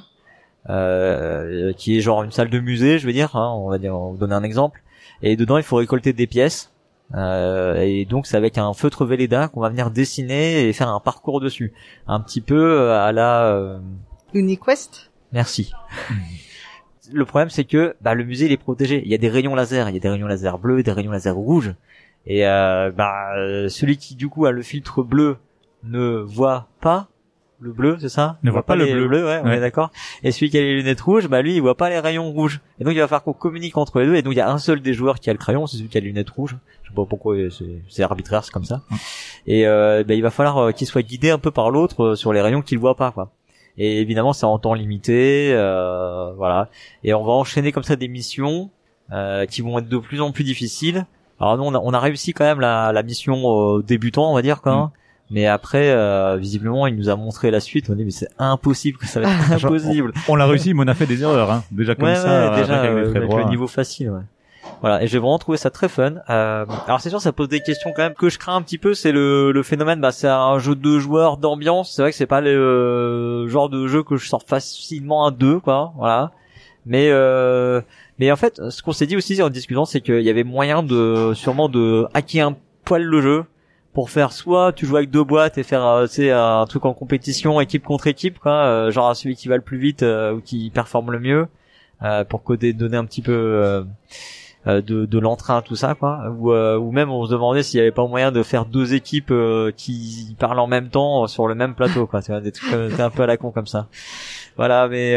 euh, 0.68 1.72
qui 1.72 1.96
est 1.96 2.00
genre 2.02 2.22
une 2.22 2.32
salle 2.32 2.50
de 2.50 2.60
musée, 2.60 2.98
je 2.98 3.06
veux 3.06 3.14
dire. 3.14 3.34
hein, 3.34 3.50
on 3.56 3.70
va 3.70 3.78
dire, 3.78 3.94
on 3.94 4.06
va 4.06 4.10
vous 4.10 4.18
donner 4.18 4.34
un 4.34 4.42
exemple. 4.42 4.82
Et 5.22 5.37
dedans, 5.37 5.56
il 5.56 5.64
faut 5.64 5.76
récolter 5.76 6.12
des 6.12 6.26
pièces. 6.26 6.72
Euh, 7.14 7.80
et 7.80 8.04
donc 8.04 8.26
c'est 8.26 8.37
avec 8.37 8.58
un 8.58 8.75
feutre 8.75 9.06
Velleda 9.06 9.48
qu'on 9.48 9.60
va 9.60 9.70
venir 9.70 9.90
dessiner 9.90 10.68
et 10.68 10.72
faire 10.75 10.90
un 10.90 11.00
parcours 11.00 11.40
dessus, 11.40 11.72
un 12.06 12.20
petit 12.20 12.42
peu 12.42 12.80
euh, 12.80 13.00
à 13.02 13.12
la 13.12 13.46
euh, 13.46 13.78
UniQuest 14.34 15.10
Merci. 15.32 15.72
le 17.12 17.25
problème, 17.25 17.50
c'est 17.50 17.64
que 17.64 17.96
bah, 18.00 18.14
le 18.14 18.25
musée 18.25 18.46
il 18.46 18.52
est 18.52 18.58
protégé. 18.58 19.02
Il 19.04 19.10
y 19.10 19.14
a 19.14 19.18
des 19.18 19.28
rayons 19.28 19.54
laser, 19.54 19.88
il 19.88 19.94
y 19.94 19.96
a 19.96 20.00
des 20.00 20.08
rayons 20.08 20.26
laser 20.26 20.58
bleus, 20.58 20.82
des 20.82 20.92
rayons 20.92 21.12
laser 21.12 21.34
rouges. 21.34 21.75
Et 22.26 22.46
euh, 22.46 22.90
bah, 22.90 23.37
euh, 23.37 23.68
celui 23.68 23.96
qui 23.96 24.14
du 24.14 24.28
coup 24.28 24.46
a 24.46 24.52
le 24.52 24.62
filtre 24.62 25.02
bleu 25.02 25.38
ne 25.84 26.18
voit 26.18 26.68
pas 26.80 27.08
le 27.61 27.73
bleu, 27.73 27.97
c'est 28.00 28.09
ça 28.09 28.38
Ne 28.43 28.50
voit 28.50 28.62
pas 28.62 28.77
le 28.77 28.85
les 28.85 28.93
bleu. 28.95 29.09
bleus, 29.09 29.27
ouais, 29.27 29.41
on 29.43 29.49
Ouais. 29.49 29.57
est 29.57 29.61
d'accord. 29.61 29.91
Et 30.23 30.31
celui 30.31 30.49
qui 30.50 30.59
a 30.59 30.61
les 30.61 30.75
lunettes 30.77 31.00
rouges, 31.00 31.29
bah 31.29 31.43
lui, 31.43 31.55
il 31.57 31.61
voit 31.61 31.77
pas 31.77 31.88
les 31.91 31.99
rayons 31.99 32.31
rouges. 32.31 32.61
Et 32.81 32.85
donc 32.85 32.93
il 32.95 32.99
va 33.00 33.09
falloir 33.09 33.25
qu'on 33.25 33.33
communique 33.33 33.77
entre 33.77 33.99
les 34.00 34.07
deux. 34.07 34.15
Et 34.15 34.23
donc 34.23 34.33
il 34.35 34.37
y 34.37 34.41
a 34.41 34.50
un 34.50 34.59
seul 34.59 34.81
des 34.81 34.93
joueurs 34.95 35.19
qui 35.19 35.29
a 35.29 35.33
le 35.33 35.38
crayon, 35.38 35.67
c'est 35.67 35.77
celui 35.79 35.88
qui 35.88 35.99
a 35.99 36.00
les 36.00 36.07
lunettes 36.07 36.31
rouges. 36.31 36.57
Je 36.85 36.88
sais 36.91 36.95
pas 36.95 37.05
pourquoi, 37.05 37.35
c'est 37.50 37.65
c'est 37.88 38.03
arbitraire, 38.03 38.45
c'est 38.45 38.53
comme 38.53 38.65
ça. 38.65 38.83
Et 39.47 39.67
euh, 39.67 40.05
bah, 40.07 40.15
il 40.15 40.23
va 40.23 40.31
falloir 40.31 40.59
euh, 40.59 40.73
qu'il 40.73 40.87
soit 40.87 41.03
guidé 41.03 41.31
un 41.31 41.38
peu 41.38 41.50
par 41.50 41.71
l'autre 41.71 42.03
euh, 42.05 42.15
sur 42.15 42.33
les 42.33 42.41
rayons 42.41 42.62
qu'il 42.62 42.79
voit 42.79 42.95
pas, 42.97 43.11
quoi. 43.11 43.31
Et 43.77 44.00
évidemment, 44.00 44.33
c'est 44.33 44.47
en 44.47 44.59
temps 44.59 44.75
limité, 44.75 45.50
euh, 45.53 46.33
voilà. 46.37 46.69
Et 47.05 47.15
on 47.15 47.25
va 47.25 47.33
enchaîner 47.33 47.71
comme 47.73 47.85
ça 47.85 47.95
des 47.97 48.09
missions 48.09 48.71
euh, 49.12 49.47
qui 49.47 49.62
vont 49.62 49.79
être 49.79 49.88
de 49.88 49.99
plus 49.99 50.21
en 50.21 50.33
plus 50.33 50.45
difficiles. 50.45 51.07
Alors 51.41 51.57
nous, 51.57 51.62
on 51.65 51.75
a, 51.75 51.79
on 51.79 51.93
a 51.93 52.00
réussi 52.00 52.33
quand 52.33 52.45
même 52.45 52.59
la, 52.61 52.91
la 52.93 53.03
mission 53.05 53.77
euh, 53.77 53.83
débutant, 53.83 54.31
on 54.31 54.35
va 54.35 54.43
dire, 54.43 54.61
quand 54.62 54.77
même. 54.81 54.88
Mais 55.30 55.47
après, 55.47 55.90
euh, 55.90 56.37
visiblement, 56.37 56.87
il 56.87 56.97
nous 56.97 57.11
a 57.11 57.16
montré 57.16 57.50
la 57.50 57.61
suite. 57.61 57.90
On 57.90 57.94
dit 57.94 58.04
mais 58.04 58.11
c'est 58.11 58.30
impossible 58.38 58.99
que 58.99 59.06
ça 59.06 59.20
va 59.20 59.28
être 59.28 59.52
impossible. 59.64 60.12
On 60.28 60.37
l'a 60.37 60.47
réussi, 60.47 60.73
mais 60.73 60.85
on 60.85 60.88
a 60.88 60.94
fait 60.94 61.06
des 61.06 61.23
erreurs, 61.23 61.50
hein. 61.50 61.64
Déjà 61.70 61.94
comme 61.94 62.08
ouais, 62.08 62.14
ça, 62.14 62.50
ouais, 62.50 62.61
déjà 62.61 62.80
avec 62.80 62.92
euh, 62.92 63.14
avec 63.14 63.32
le 63.32 63.44
niveau 63.44 63.66
facile. 63.66 64.11
Ouais. 64.11 64.23
Voilà, 64.80 65.02
et 65.02 65.08
j'ai 65.08 65.18
vraiment 65.18 65.38
trouvé 65.38 65.58
ça 65.58 65.70
très 65.70 65.88
fun. 65.88 66.14
Euh, 66.30 66.64
alors 66.87 67.00
c'est 67.00 67.11
sûr, 67.11 67.20
ça 67.20 67.32
pose 67.32 67.49
des 67.49 67.61
questions 67.61 67.92
quand 67.94 68.02
même 68.02 68.14
que 68.14 68.28
je 68.28 68.38
crains 68.38 68.56
un 68.56 68.62
petit 68.62 68.78
peu. 68.78 68.94
C'est 68.94 69.12
le, 69.12 69.50
le 69.50 69.62
phénomène, 69.62 70.00
bah 70.00 70.12
c'est 70.12 70.28
un 70.28 70.58
jeu 70.58 70.75
de 70.75 70.99
joueurs 70.99 71.37
d'ambiance. 71.37 71.92
C'est 71.94 72.02
vrai 72.02 72.11
que 72.11 72.16
c'est 72.16 72.26
pas 72.26 72.40
le 72.40 72.50
euh, 72.50 73.49
genre 73.49 73.68
de 73.68 73.87
jeu 73.87 74.02
que 74.02 74.16
je 74.16 74.28
sors 74.28 74.42
facilement 74.42 75.26
à 75.26 75.30
deux, 75.30 75.58
quoi. 75.58 75.92
Voilà. 75.97 76.30
Mais 76.87 77.08
euh, 77.11 77.80
mais 78.18 78.30
en 78.30 78.37
fait, 78.37 78.61
ce 78.70 78.82
qu'on 78.82 78.92
s'est 78.92 79.06
dit 79.06 79.16
aussi 79.16 79.42
en 79.42 79.50
discutant, 79.50 79.85
c'est 79.85 80.00
qu'il 80.00 80.23
y 80.23 80.30
avait 80.30 80.44
moyen 80.44 80.82
de 80.82 81.32
sûrement 81.35 81.68
de 81.68 82.06
hacker 82.14 82.49
un 82.49 82.56
poil 82.85 83.02
le 83.02 83.20
jeu 83.20 83.44
pour 83.99 84.11
faire 84.11 84.31
soit 84.31 84.73
tu 84.73 84.87
joues 84.87 84.97
avec 84.97 85.11
deux 85.11 85.25
boîtes 85.25 85.59
et 85.59 85.64
faire 85.64 85.85
euh, 85.85 86.07
un 86.61 86.64
truc 86.67 86.85
en 86.85 86.95
compétition 86.95 87.61
équipe 87.61 87.83
contre 87.83 88.07
équipe 88.07 88.38
quoi 88.38 88.52
euh, 88.52 88.93
genre 88.93 89.17
celui 89.17 89.35
qui 89.35 89.49
va 89.49 89.57
le 89.57 89.61
plus 89.61 89.76
vite 89.76 90.05
euh, 90.05 90.35
ou 90.35 90.40
qui 90.40 90.71
performe 90.71 91.11
le 91.11 91.19
mieux 91.19 91.49
euh, 92.05 92.23
pour 92.23 92.45
coder 92.45 92.73
donner 92.73 92.97
un 92.97 93.05
petit 93.05 93.23
peu 93.23 93.33
euh, 93.33 93.83
euh, 94.69 94.81
de, 94.83 95.05
de 95.05 95.19
l'entrain 95.19 95.62
tout 95.62 95.75
ça 95.75 95.97
quoi. 95.97 96.33
Ou 96.38 96.52
ou 96.52 96.93
même 96.93 97.11
on 97.11 97.26
se 97.26 97.33
demandait 97.33 97.64
s'il 97.64 97.78
y 97.78 97.81
avait 97.81 97.90
pas 97.90 98.07
moyen 98.07 98.31
de 98.31 98.45
faire 98.45 98.67
deux 98.67 98.95
équipes 98.95 99.35
qui 99.76 100.37
parlent 100.38 100.61
en 100.61 100.69
même 100.69 100.90
temps 100.90 101.26
sur 101.26 101.49
le 101.49 101.57
même 101.57 101.75
plateau 101.75 102.07
quoi. 102.07 102.23
Tu 102.23 102.31
des 102.40 102.52
trucs 102.52 103.00
un 103.00 103.11
peu 103.11 103.25
à 103.25 103.26
la 103.26 103.37
con 103.37 103.50
comme 103.50 103.67
ça. 103.67 103.88
Voilà 104.57 104.87
mais 104.87 105.14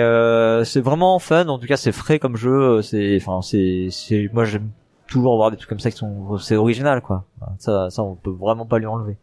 c'est 0.65 0.81
vraiment 0.81 1.19
fun. 1.19 1.49
En 1.49 1.59
tout 1.59 1.67
cas 1.67 1.77
c'est 1.77 1.91
frais 1.91 2.17
comme 2.17 2.35
jeu. 2.35 2.81
C'est 2.81 3.19
enfin 3.21 3.43
c'est 3.43 3.89
c'est 3.91 4.27
moi 4.33 4.43
j'aime 4.45 4.71
toujours 5.11 5.35
voir 5.35 5.51
des 5.51 5.57
trucs 5.57 5.69
comme 5.69 5.79
ça 5.79 5.91
qui 5.91 5.97
sont 5.97 6.37
c'est 6.39 6.55
original 6.55 7.01
quoi 7.01 7.25
ça 7.59 7.89
ça 7.89 8.01
on 8.03 8.15
peut 8.15 8.31
vraiment 8.31 8.65
pas 8.65 8.79
lui 8.79 8.87
enlever 8.87 9.17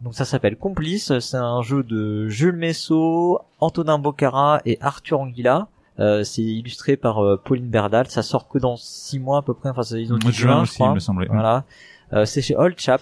donc 0.00 0.14
ça 0.14 0.24
s'appelle 0.24 0.56
Complice, 0.56 1.18
c'est 1.18 1.36
un 1.36 1.60
jeu 1.62 1.82
de 1.82 2.28
Jules 2.28 2.54
Messot, 2.54 3.40
Antonin 3.58 3.98
Bocara 3.98 4.60
et 4.64 4.78
Arthur 4.80 5.18
Anguilla. 5.18 5.66
Euh, 5.98 6.22
c'est 6.22 6.40
illustré 6.42 6.96
par 6.96 7.18
euh, 7.24 7.36
Pauline 7.36 7.68
Berdal. 7.68 8.06
Ça 8.08 8.22
sort 8.22 8.46
que 8.46 8.58
dans 8.58 8.76
six 8.76 9.18
mois 9.18 9.38
à 9.38 9.42
peu 9.42 9.54
près. 9.54 9.70
Enfin, 9.70 9.82
c'est- 9.82 10.00
ils 10.00 10.12
ont 10.12 10.16
dit 10.18 10.26
mois 10.26 10.30
de 10.30 10.36
juin, 10.36 10.64
je 10.64 10.72
crois. 10.74 10.90
il 10.90 10.94
me 10.94 10.98
semblait. 11.00 11.26
Voilà. 11.26 11.64
Euh, 12.12 12.24
c'est 12.26 12.42
chez 12.42 12.54
Old 12.54 12.78
Chap 12.78 13.00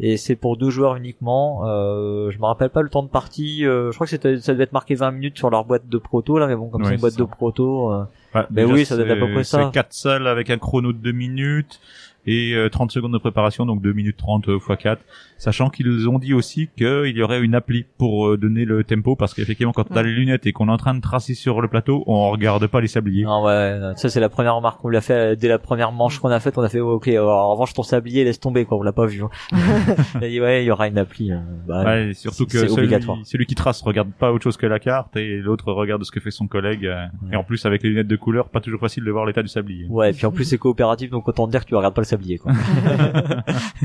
et 0.00 0.16
c'est 0.16 0.34
pour 0.36 0.56
deux 0.56 0.70
joueurs 0.70 0.96
uniquement. 0.96 1.62
Euh, 1.66 2.30
je 2.30 2.38
me 2.38 2.44
rappelle 2.46 2.70
pas 2.70 2.82
le 2.82 2.88
temps 2.88 3.02
de 3.02 3.08
partie. 3.08 3.64
euh, 3.66 3.90
je 3.90 3.96
crois 3.96 4.06
que 4.06 4.10
c'était, 4.10 4.38
ça 4.40 4.52
devait 4.52 4.64
être 4.64 4.72
marqué 4.72 4.94
20 4.94 5.10
minutes 5.12 5.36
sur 5.38 5.50
leur 5.50 5.64
boîte 5.64 5.88
de 5.88 5.98
proto 5.98 6.38
là, 6.38 6.46
mais 6.46 6.56
bon, 6.56 6.68
comme 6.68 6.82
Ouais, 6.82 6.88
c'est 6.88 6.94
une 6.94 7.00
boîte 7.00 7.16
de 7.18 7.24
proto. 7.24 7.92
euh, 7.92 8.04
Ouais, 8.34 8.42
Ben 8.50 8.70
oui, 8.70 8.84
ça 8.86 8.96
doit 8.96 9.04
être 9.06 9.12
à 9.12 9.16
peu 9.26 9.32
près 9.32 9.44
ça. 9.44 9.64
C'est 9.66 9.72
4 9.72 9.92
salles 9.92 10.26
avec 10.26 10.50
un 10.50 10.58
chrono 10.58 10.92
de 10.92 10.98
2 10.98 11.12
minutes 11.12 11.80
et 12.26 12.52
euh, 12.54 12.68
30 12.68 12.90
secondes 12.90 13.12
de 13.12 13.18
préparation, 13.18 13.66
donc 13.66 13.80
2 13.82 13.92
minutes 13.92 14.16
30 14.16 14.46
x 14.48 14.66
4. 14.78 15.02
Sachant 15.38 15.70
qu'ils 15.70 16.06
ont 16.08 16.18
dit 16.18 16.34
aussi 16.34 16.68
qu'il 16.76 17.16
y 17.16 17.22
aurait 17.22 17.40
une 17.40 17.54
appli 17.54 17.86
pour 17.96 18.28
euh, 18.28 18.36
donner 18.36 18.64
le 18.66 18.84
tempo, 18.84 19.16
parce 19.16 19.32
qu'effectivement, 19.32 19.72
quand 19.72 19.86
on 19.90 19.96
a 19.96 20.02
les 20.02 20.12
lunettes 20.12 20.46
et 20.46 20.52
qu'on 20.52 20.68
est 20.68 20.72
en 20.72 20.76
train 20.76 20.92
de 20.94 21.00
tracer 21.00 21.34
sur 21.34 21.60
le 21.62 21.68
plateau, 21.68 22.04
on 22.06 22.30
regarde 22.30 22.66
pas 22.66 22.80
les 22.82 22.88
sabliers. 22.88 23.24
Non 23.24 23.44
ouais, 23.44 23.78
non, 23.78 23.96
ça 23.96 24.08
c'est 24.10 24.20
la 24.20 24.28
première 24.28 24.54
remarque 24.56 24.80
qu'on 24.80 24.88
lui 24.88 24.98
a 24.98 25.00
fait 25.00 25.32
euh, 25.32 25.36
dès 25.36 25.48
la 25.48 25.58
première 25.58 25.92
manche 25.92 26.18
qu'on 26.18 26.28
a 26.28 26.40
faite. 26.40 26.58
On 26.58 26.62
a 26.62 26.68
fait 26.68 26.80
oh, 26.80 26.92
ok. 26.96 27.08
alors, 27.08 27.30
en 27.46 27.52
revanche 27.52 27.72
ton 27.72 27.82
sablier 27.82 28.24
laisse 28.24 28.38
tomber 28.40 28.64
quoi. 28.66 28.76
On 28.78 28.82
l'a 28.82 28.92
pas 28.92 29.06
vu. 29.06 29.22
hein. 29.22 29.30
Il 30.20 30.24
a 30.24 30.28
dit 30.28 30.40
ouais, 30.40 30.62
il 30.64 30.66
y 30.66 30.70
aura 30.70 30.88
une 30.88 30.98
appli. 30.98 31.32
euh, 31.32 31.38
bah, 31.66 31.84
Ouais, 31.84 32.12
surtout 32.14 32.44
que 32.46 32.58
celui, 32.58 32.72
obligatoire. 32.72 33.18
celui 33.24 33.46
qui 33.46 33.54
trace 33.54 33.80
regarde 33.82 34.10
pas 34.18 34.32
autre 34.32 34.44
chose 34.44 34.56
que 34.58 34.66
la 34.66 34.78
carte 34.78 35.16
et 35.16 35.38
l'autre 35.38 35.72
regarde 35.72 36.04
ce 36.04 36.10
que 36.10 36.20
fait 36.20 36.30
son 36.30 36.46
collègue. 36.48 36.84
euh, 36.86 37.06
Ouais. 37.22 37.32
Et 37.32 37.36
en 37.36 37.44
plus, 37.44 37.64
avec 37.66 37.82
les 37.82 37.88
lunettes 37.90 38.08
de 38.08 38.16
couleur, 38.16 38.48
pas 38.50 38.60
toujours 38.60 38.80
facile 38.80 39.04
de 39.04 39.10
voir 39.10 39.24
l'état 39.24 39.42
du 39.42 39.48
sablier. 39.48 39.86
Ouais, 39.88 40.10
et 40.10 40.12
puis 40.12 40.26
en 40.26 40.32
plus 40.32 40.44
c'est 40.44 40.58
coopératif, 40.58 41.10
donc 41.10 41.26
autant 41.28 41.46
dire 41.46 41.64
que 41.64 41.68
tu 41.68 41.74
regardes 41.74 41.94
pas 41.94 42.00
le 42.02 42.06
sablier, 42.06 42.19
quoi. 42.38 42.52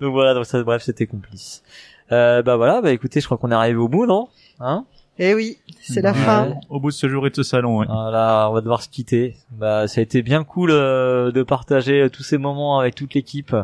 donc 0.00 0.12
voilà, 0.12 0.34
donc 0.34 0.46
ça, 0.46 0.62
bref, 0.62 0.82
c'était 0.82 1.06
complice. 1.06 1.62
Euh, 2.10 2.42
bah 2.42 2.56
voilà, 2.56 2.80
bah 2.80 2.92
écoutez, 2.92 3.20
je 3.20 3.26
crois 3.26 3.38
qu'on 3.38 3.50
est 3.50 3.54
arrivé 3.54 3.78
au 3.78 3.88
bout, 3.88 4.06
non? 4.06 4.28
Hein? 4.60 4.84
Eh 5.18 5.34
oui, 5.34 5.58
c'est 5.82 6.00
la 6.00 6.12
Ouais. 6.12 6.18
fin. 6.18 6.54
Au 6.70 6.80
bout 6.80 6.88
de 6.90 6.94
ce 6.94 7.08
jour 7.08 7.26
et 7.26 7.30
de 7.30 7.36
ce 7.36 7.42
salon, 7.42 7.78
ouais. 7.78 7.86
Voilà, 7.86 8.48
on 8.50 8.54
va 8.54 8.60
devoir 8.60 8.82
se 8.82 8.88
quitter. 8.88 9.36
Bah 9.50 9.86
ça 9.86 10.00
a 10.00 10.02
été 10.02 10.22
bien 10.22 10.42
cool 10.42 10.70
euh, 10.70 11.30
de 11.32 11.42
partager 11.42 12.02
euh, 12.02 12.08
tous 12.08 12.22
ces 12.22 12.38
moments 12.38 12.78
avec 12.78 12.94
toute 12.94 13.14
l'équipe. 13.14 13.54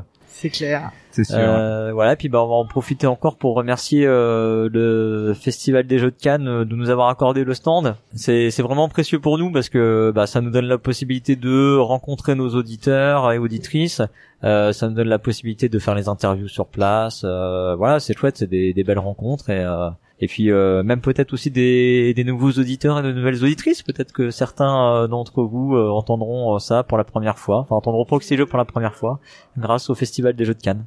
C'est 0.41 0.51
clair. 0.51 0.93
c'est 1.11 1.25
sûr. 1.25 1.37
Euh, 1.37 1.93
voilà, 1.93 2.15
puis 2.15 2.29
bah 2.29 2.41
on 2.45 2.47
va 2.47 2.55
en 2.55 2.65
profiter 2.65 3.09
encore 3.09 3.39
pour 3.39 3.57
remercier 3.57 4.07
euh, 4.07 4.69
le 4.73 5.35
Festival 5.35 5.85
des 5.85 5.99
Jeux 5.99 6.13
de 6.13 6.17
Cannes 6.17 6.47
euh, 6.47 6.65
de 6.65 6.77
nous 6.77 6.91
avoir 6.91 7.09
accordé 7.09 7.43
le 7.43 7.55
stand. 7.55 7.97
C'est 8.15 8.53
c'est 8.53 8.63
vraiment 8.63 8.89
précieux 8.89 9.19
pour 9.19 9.37
nous 9.37 9.51
parce 9.51 9.69
que 9.69 10.13
bah 10.15 10.29
ça 10.29 10.41
nous 10.41 10.51
donne 10.51 10.67
la 10.67 10.79
possibilité 10.79 11.35
de 11.35 11.77
rencontrer 11.77 12.37
nos 12.37 12.51
auditeurs 12.51 13.33
et 13.33 13.39
auditrices. 13.39 14.01
Euh, 14.45 14.73
ça 14.73 14.89
nous 14.89 14.95
donne 14.95 15.09
la 15.09 15.19
possibilité 15.19 15.69
de 15.69 15.79
faire 15.81 15.97
les 15.97 16.09
interviews 16.09 16.47
sur 16.47 16.67
place. 16.67 17.23
Euh, 17.25 17.75
voilà, 17.75 17.99
c'est 17.99 18.17
chouette, 18.17 18.37
c'est 18.37 18.47
des, 18.47 18.73
des 18.73 18.85
belles 18.85 19.01
rencontres 19.01 19.51
et 19.51 19.59
euh, 19.59 19.91
et 20.21 20.27
puis 20.27 20.51
euh, 20.51 20.83
même 20.83 21.01
peut-être 21.01 21.33
aussi 21.33 21.51
des, 21.51 22.13
des 22.15 22.25
nouveaux 22.25 22.53
auditeurs 22.53 22.99
et 22.99 23.03
de 23.03 23.13
nouvelles 23.13 23.43
auditrices. 23.45 23.83
Peut-être 23.83 24.13
que 24.13 24.31
certains 24.31 24.95
euh, 24.95 25.07
d'entre 25.07 25.43
vous 25.43 25.77
euh, 25.77 25.89
entendront 25.91 26.55
euh, 26.55 26.59
ça 26.59 26.83
pour 26.83 26.99
la 26.99 27.05
première 27.05 27.39
fois, 27.39 27.59
enfin 27.61 27.77
entendront 27.77 28.05
Proxy 28.05 28.37
Jeux 28.37 28.47
pour 28.47 28.59
la 28.59 28.65
première 28.65 28.95
fois 28.95 29.21
grâce 29.57 29.91
au 29.91 29.95
Festival 29.95 30.35
des 30.35 30.45
Jeux 30.45 30.55
de 30.55 30.63
Cannes. 30.63 30.85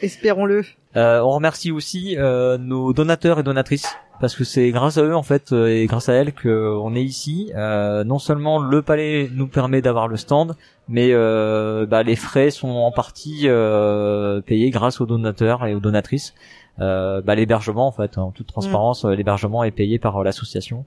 Espérons-le. 0.00 0.64
Euh, 0.96 1.20
on 1.20 1.30
remercie 1.30 1.70
aussi 1.70 2.16
euh, 2.18 2.58
nos 2.58 2.92
donateurs 2.92 3.38
et 3.38 3.42
donatrices 3.42 3.96
parce 4.20 4.36
que 4.36 4.44
c'est 4.44 4.70
grâce 4.70 4.98
à 4.98 5.02
eux 5.02 5.16
en 5.16 5.22
fait 5.22 5.52
euh, 5.52 5.66
et 5.66 5.86
grâce 5.86 6.08
à 6.08 6.12
elles 6.12 6.32
que 6.32 6.76
on 6.80 6.94
est 6.94 7.02
ici. 7.02 7.50
Euh, 7.56 8.04
non 8.04 8.18
seulement 8.18 8.58
le 8.58 8.82
palais 8.82 9.28
nous 9.32 9.48
permet 9.48 9.82
d'avoir 9.82 10.06
le 10.06 10.16
stand, 10.16 10.54
mais 10.88 11.08
euh, 11.12 11.86
bah, 11.86 12.02
les 12.02 12.14
frais 12.14 12.50
sont 12.50 12.68
en 12.68 12.92
partie 12.92 13.48
euh, 13.48 14.40
payés 14.40 14.70
grâce 14.70 15.00
aux 15.00 15.06
donateurs 15.06 15.66
et 15.66 15.74
aux 15.74 15.80
donatrices. 15.80 16.34
Euh, 16.80 17.20
bah, 17.20 17.34
l'hébergement 17.34 17.86
en 17.88 17.92
fait, 17.92 18.16
en 18.16 18.30
toute 18.30 18.46
transparence, 18.46 19.04
euh, 19.04 19.14
l'hébergement 19.14 19.64
est 19.64 19.72
payé 19.72 19.98
par 19.98 20.22
l'association 20.22 20.84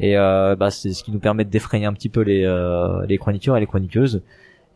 et 0.00 0.16
euh, 0.16 0.54
bah, 0.54 0.70
c'est 0.70 0.92
ce 0.92 1.02
qui 1.02 1.12
nous 1.12 1.18
permet 1.18 1.44
de 1.44 1.50
défrayer 1.50 1.86
un 1.86 1.92
petit 1.92 2.08
peu 2.08 2.20
les 2.20 2.44
euh, 2.44 3.04
les 3.06 3.18
chroniqueurs 3.18 3.56
et 3.56 3.60
les 3.60 3.66
chroniqueuses. 3.66 4.22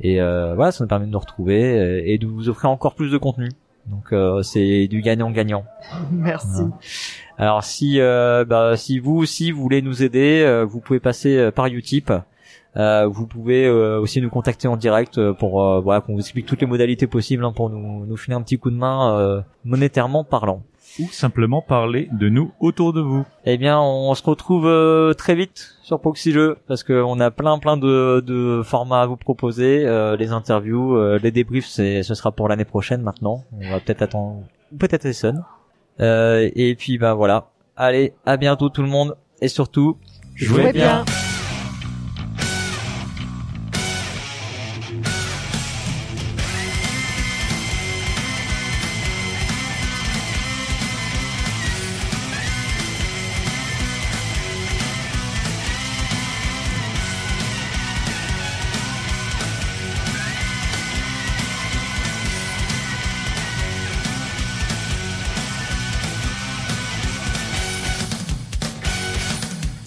Et 0.01 0.21
euh, 0.21 0.55
voilà, 0.55 0.73
ça 0.73 0.83
nous 0.83 0.89
permet 0.89 1.07
de 1.07 1.11
nous 1.11 1.19
retrouver 1.19 2.11
et 2.11 2.17
de 2.19 2.27
vous 2.27 2.49
offrir 2.49 2.71
encore 2.71 2.95
plus 2.95 3.13
de 3.13 3.19
contenu. 3.19 3.51
Donc 3.91 4.13
euh, 4.13 4.43
c'est 4.43 4.87
du 4.87 5.03
gagnant-gagnant. 5.03 5.65
Merci. 6.13 6.49
Voilà. 6.53 6.71
Alors 7.39 7.65
si 7.65 8.01
euh, 8.01 8.45
bah, 8.45 8.77
si 8.77 8.99
vous 8.99 9.17
aussi 9.17 9.51
vous 9.51 9.63
voulez 9.63 9.83
nous 9.83 10.03
aider, 10.03 10.43
euh, 10.45 10.65
vous 10.65 10.81
pouvez 10.81 11.01
passer 11.01 11.51
par 11.53 11.67
Utip. 11.67 12.13
Euh, 12.77 13.07
vous 13.09 13.27
pouvez 13.27 13.67
euh, 13.67 13.99
aussi 13.99 14.21
nous 14.21 14.31
contacter 14.31 14.69
en 14.69 14.77
direct 14.77 15.19
euh, 15.19 15.33
pour 15.33 15.65
euh, 15.65 15.81
voilà 15.81 16.01
qu'on 16.01 16.15
vous 16.15 16.21
explique 16.21 16.47
toutes 16.47 16.61
les 16.61 16.69
modalités 16.69 17.09
possibles 17.09 17.45
hein, 17.45 17.53
pour 17.53 17.69
nous 17.69 18.07
nous 18.07 18.17
filer 18.17 18.37
un 18.37 18.43
petit 18.43 18.59
coup 18.59 18.71
de 18.71 18.77
main 18.77 19.19
euh, 19.19 19.41
monétairement 19.65 20.23
parlant. 20.23 20.63
Ou 20.99 21.09
simplement 21.11 21.63
parler 21.63 22.09
de 22.13 22.29
nous 22.29 22.53
autour 22.61 22.93
de 22.93 23.01
vous. 23.01 23.25
Eh 23.45 23.57
bien, 23.57 23.81
on 23.81 24.13
se 24.15 24.23
retrouve 24.23 24.67
euh, 24.67 25.15
très 25.15 25.35
vite 25.35 25.77
sur 25.83 26.01
Proxy 26.01 26.33
Jeux 26.33 26.59
parce 26.67 26.83
que 26.83 26.93
on 27.03 27.21
a 27.21 27.31
plein 27.31 27.59
plein 27.59 27.77
de, 27.77 28.21
de 28.21 28.63
formats 28.65 29.03
à 29.03 29.07
vous 29.07 29.17
proposer, 29.17 29.87
euh, 29.87 30.17
les 30.17 30.33
interviews, 30.33 30.97
euh, 30.97 31.19
les 31.23 31.31
débriefs, 31.31 31.67
c'est 31.67 32.03
ce 32.03 32.15
sera 32.15 32.33
pour 32.33 32.49
l'année 32.49 32.65
prochaine 32.65 33.03
maintenant. 33.03 33.45
On 33.53 33.71
va 33.71 33.81
peut-être 33.81 34.03
attendre, 34.03 34.43
ou 34.73 34.77
peut-être 34.77 35.07
Essen. 35.07 35.45
Euh, 36.01 36.51
et 36.55 36.75
puis 36.75 36.99
ben 36.99 37.15
voilà. 37.15 37.51
Allez, 37.77 38.13
à 38.27 38.37
bientôt 38.37 38.69
tout 38.69 38.83
le 38.83 38.89
monde 38.89 39.17
et 39.41 39.49
surtout 39.49 39.97
Jouez 40.35 40.73
bien. 40.73 41.05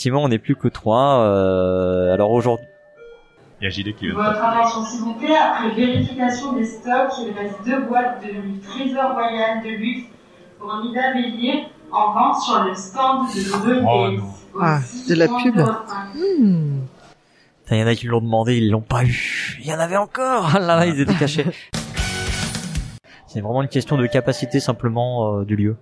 Effectivement, 0.03 0.23
on 0.23 0.27
n'est 0.27 0.39
plus 0.39 0.57
que 0.57 0.67
trois. 0.67 1.21
Euh, 1.21 2.13
alors 2.13 2.31
aujourd'hui, 2.31 2.67
Il 3.61 3.63
y 3.63 3.67
a 3.67 3.69
JD 3.69 3.95
qui 3.95 4.07
de 4.07 4.13
Votre 4.13 4.43
attention 4.43 4.83
s'il 4.83 4.99
vous 4.99 5.13
plaît, 5.13 5.37
après 5.37 5.69
vérification 5.73 6.51
des 6.53 6.65
stocks, 6.65 7.13
il 7.25 7.33
reste 7.33 7.63
deux 7.65 7.83
boîtes 7.83 8.21
de 8.21 8.61
Trésor 8.67 9.13
Royal 9.13 9.63
de 9.63 9.69
luxe 9.69 10.03
pour 10.59 10.75
Nida 10.83 11.13
Bélier 11.13 11.67
en 11.89 12.11
vente 12.11 12.41
sur 12.41 12.65
le 12.65 12.75
stand 12.75 13.27
de 13.33 13.63
René. 13.63 13.87
Oh 13.87 14.11
non. 14.11 14.33
Ah, 14.61 14.79
de 15.07 15.15
la 15.15 15.27
pub. 15.27 15.55
Hmm. 16.15 16.81
il 17.71 17.77
y 17.77 17.83
en 17.83 17.87
a 17.87 17.95
qui 17.95 18.07
l'ont 18.07 18.19
demandé, 18.19 18.57
ils 18.57 18.69
l'ont 18.69 18.81
pas 18.81 19.05
eu. 19.05 19.57
Il 19.61 19.67
y 19.67 19.73
en 19.73 19.79
avait 19.79 19.95
encore. 19.95 20.51
Là 20.59 20.75
là, 20.75 20.85
ils 20.85 20.99
étaient 20.99 21.15
cachés. 21.15 21.45
C'est 23.27 23.39
vraiment 23.39 23.61
une 23.61 23.69
question 23.69 23.97
de 23.97 24.05
capacité 24.05 24.59
simplement 24.59 25.37
euh, 25.39 25.45
du 25.45 25.55
lieu. 25.55 25.77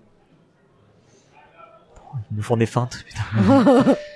Ils 2.29 2.37
nous 2.37 2.43
font 2.43 2.57
des 2.57 2.67
feintes. 2.67 3.03
Putain. 3.07 3.95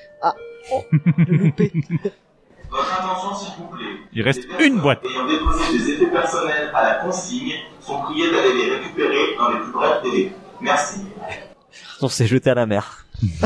Votre 2.69 2.99
attention 2.99 3.35
s'il 3.35 3.53
vous 3.57 3.67
plaît. 3.67 3.85
Il 4.13 4.21
reste 4.23 4.47
une 4.59 4.79
boîte. 4.79 5.05
Ayant 5.05 5.27
déposé 5.27 5.77
des 5.77 5.91
effets 5.91 6.11
personnels 6.11 6.71
à 6.73 6.83
la 6.83 6.95
consigne 6.95 7.53
sont 7.79 8.01
priés 8.01 8.31
d'aller 8.31 8.53
les 8.53 8.75
récupérer 8.75 9.35
dans 9.37 9.51
les 9.51 9.59
plus 9.59 9.71
brefs 9.71 10.03
délais. 10.03 10.31
Merci. 10.61 11.01
On 12.01 12.07
s'est 12.07 12.27
jeté 12.27 12.49
à 12.49 12.55
la 12.55 12.65
mer. 12.65 13.05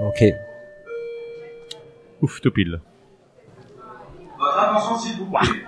ok. 0.00 0.24
Ouf, 2.20 2.40
tout 2.40 2.50
pile. 2.50 2.80
Votre 4.38 4.58
attention 4.58 4.98
s'il 4.98 5.18
vous 5.18 5.26
plaît. 5.26 5.64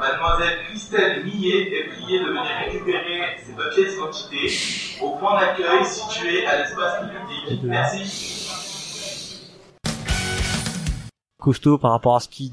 Mademoiselle 0.00 0.64
Christelle 0.66 1.24
Millet 1.24 1.68
est 1.74 1.88
priée 1.90 2.20
de 2.20 2.24
venir 2.24 2.42
récupérer 2.64 3.36
ses 3.44 3.52
papiers 3.52 3.84
d'identité 3.84 4.98
au 5.02 5.10
point 5.16 5.38
d'accueil 5.38 5.84
situé 5.84 6.46
à 6.46 6.56
l'espace 6.56 7.00
public. 7.00 7.60
Merci. 7.64 9.38
Costaud 11.38 11.76
par 11.76 11.90
rapport 11.90 12.16
à 12.16 12.20
ce 12.20 12.28
qu'ils 12.28 12.52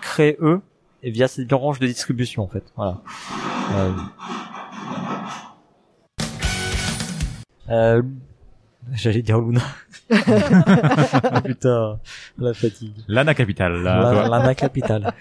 créent 0.00 0.36
eux 0.40 0.60
et 1.02 1.10
via 1.10 1.26
cette 1.26 1.48
branche 1.48 1.80
de 1.80 1.88
distribution 1.88 2.44
en 2.44 2.48
fait. 2.48 2.64
Voilà. 2.76 3.02
Euh... 3.74 3.92
Euh... 7.68 8.02
J'allais 8.92 9.22
dire 9.22 9.40
Luna. 9.40 9.62
Ah, 10.08 11.40
putain, 11.40 11.98
la 12.38 12.54
fatigue. 12.54 12.94
Lana 13.08 13.34
Capital. 13.34 13.82
Lana 13.82 14.54
Capital. 14.54 15.12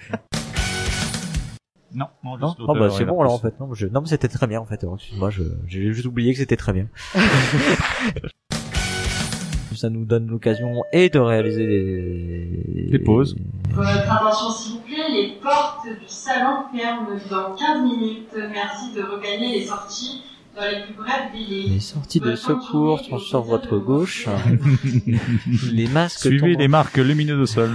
Non, 1.95 2.07
non, 2.23 2.37
Non, 2.37 2.47
juste 2.49 2.59
ah 2.67 2.73
bah 2.77 2.89
c'est 2.89 3.05
bon 3.05 3.21
alors 3.21 3.33
en 3.33 3.39
fait. 3.39 3.59
Non, 3.59 3.73
je... 3.73 3.87
non 3.87 4.01
mais 4.01 4.07
c'était 4.07 4.27
très 4.27 4.47
bien 4.47 4.59
en 4.59 4.65
fait. 4.65 4.83
Excuse-moi, 4.93 5.29
je... 5.29 5.43
j'ai 5.67 5.93
juste 5.93 6.05
oublié 6.05 6.33
que 6.33 6.39
c'était 6.39 6.57
très 6.57 6.73
bien. 6.73 6.87
Ça 9.75 9.89
nous 9.89 10.05
donne 10.05 10.27
l'occasion 10.27 10.83
et 10.93 11.09
de 11.09 11.19
réaliser 11.19 11.67
des... 11.67 12.87
Des 12.91 12.99
pauses. 12.99 13.35
Votre 13.71 13.89
attention 14.11 14.49
s'il 14.51 14.73
vous 14.75 14.79
plaît, 14.81 15.09
les 15.11 15.33
portes 15.41 15.85
du 15.85 16.07
salon 16.07 16.63
ferment 16.73 17.07
dans 17.29 17.55
15 17.55 17.83
minutes. 17.83 18.29
Merci 18.53 18.93
de 18.93 19.01
regagner 19.01 19.59
les 19.59 19.65
sorties 19.65 20.21
dans 20.55 20.61
les 20.63 20.83
plus 20.85 20.93
brefs 20.93 21.31
délais. 21.33 21.67
Les 21.73 21.79
sorties 21.81 22.21
de 22.21 22.35
secours 22.35 23.01
sont 23.01 23.19
sur 23.19 23.41
votre 23.41 23.77
gauche. 23.77 24.29
les 25.73 25.87
masques 25.87 26.19
Suivez 26.27 26.53
tombent- 26.53 26.59
les 26.61 26.67
marques 26.69 26.97
lumineuses 26.97 27.41
au 27.41 27.45
sol. 27.45 27.71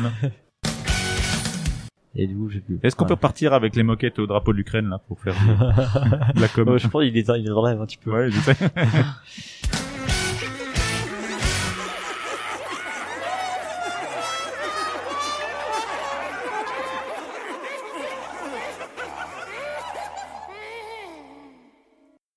Et 2.17 2.27
d'où 2.27 2.49
j'ai 2.49 2.61
pu. 2.61 2.81
Est-ce 2.83 2.97
qu'on 2.97 3.07
peut 3.07 3.17
partir 3.17 3.53
avec 3.53 3.77
les 3.77 3.83
moquettes 3.83 4.19
au 4.19 4.27
drapeau 4.27 4.53
de 4.53 4.59
l'Ukraine 4.59 4.89
là 4.89 4.99
pour 5.07 5.21
faire 5.21 5.35
de 6.35 6.41
la 6.41 6.49
com 6.49 6.69
Ouais, 6.69 6.79
je 6.81 6.89
pense 6.89 7.03
qu'il 7.05 7.13
les, 7.13 7.39
il 7.39 7.49
un 7.49 7.87
petit 7.87 7.99
peu. 7.99 8.11
Ouais, 8.11 8.31
je 8.31 8.41
sais. 8.41 8.57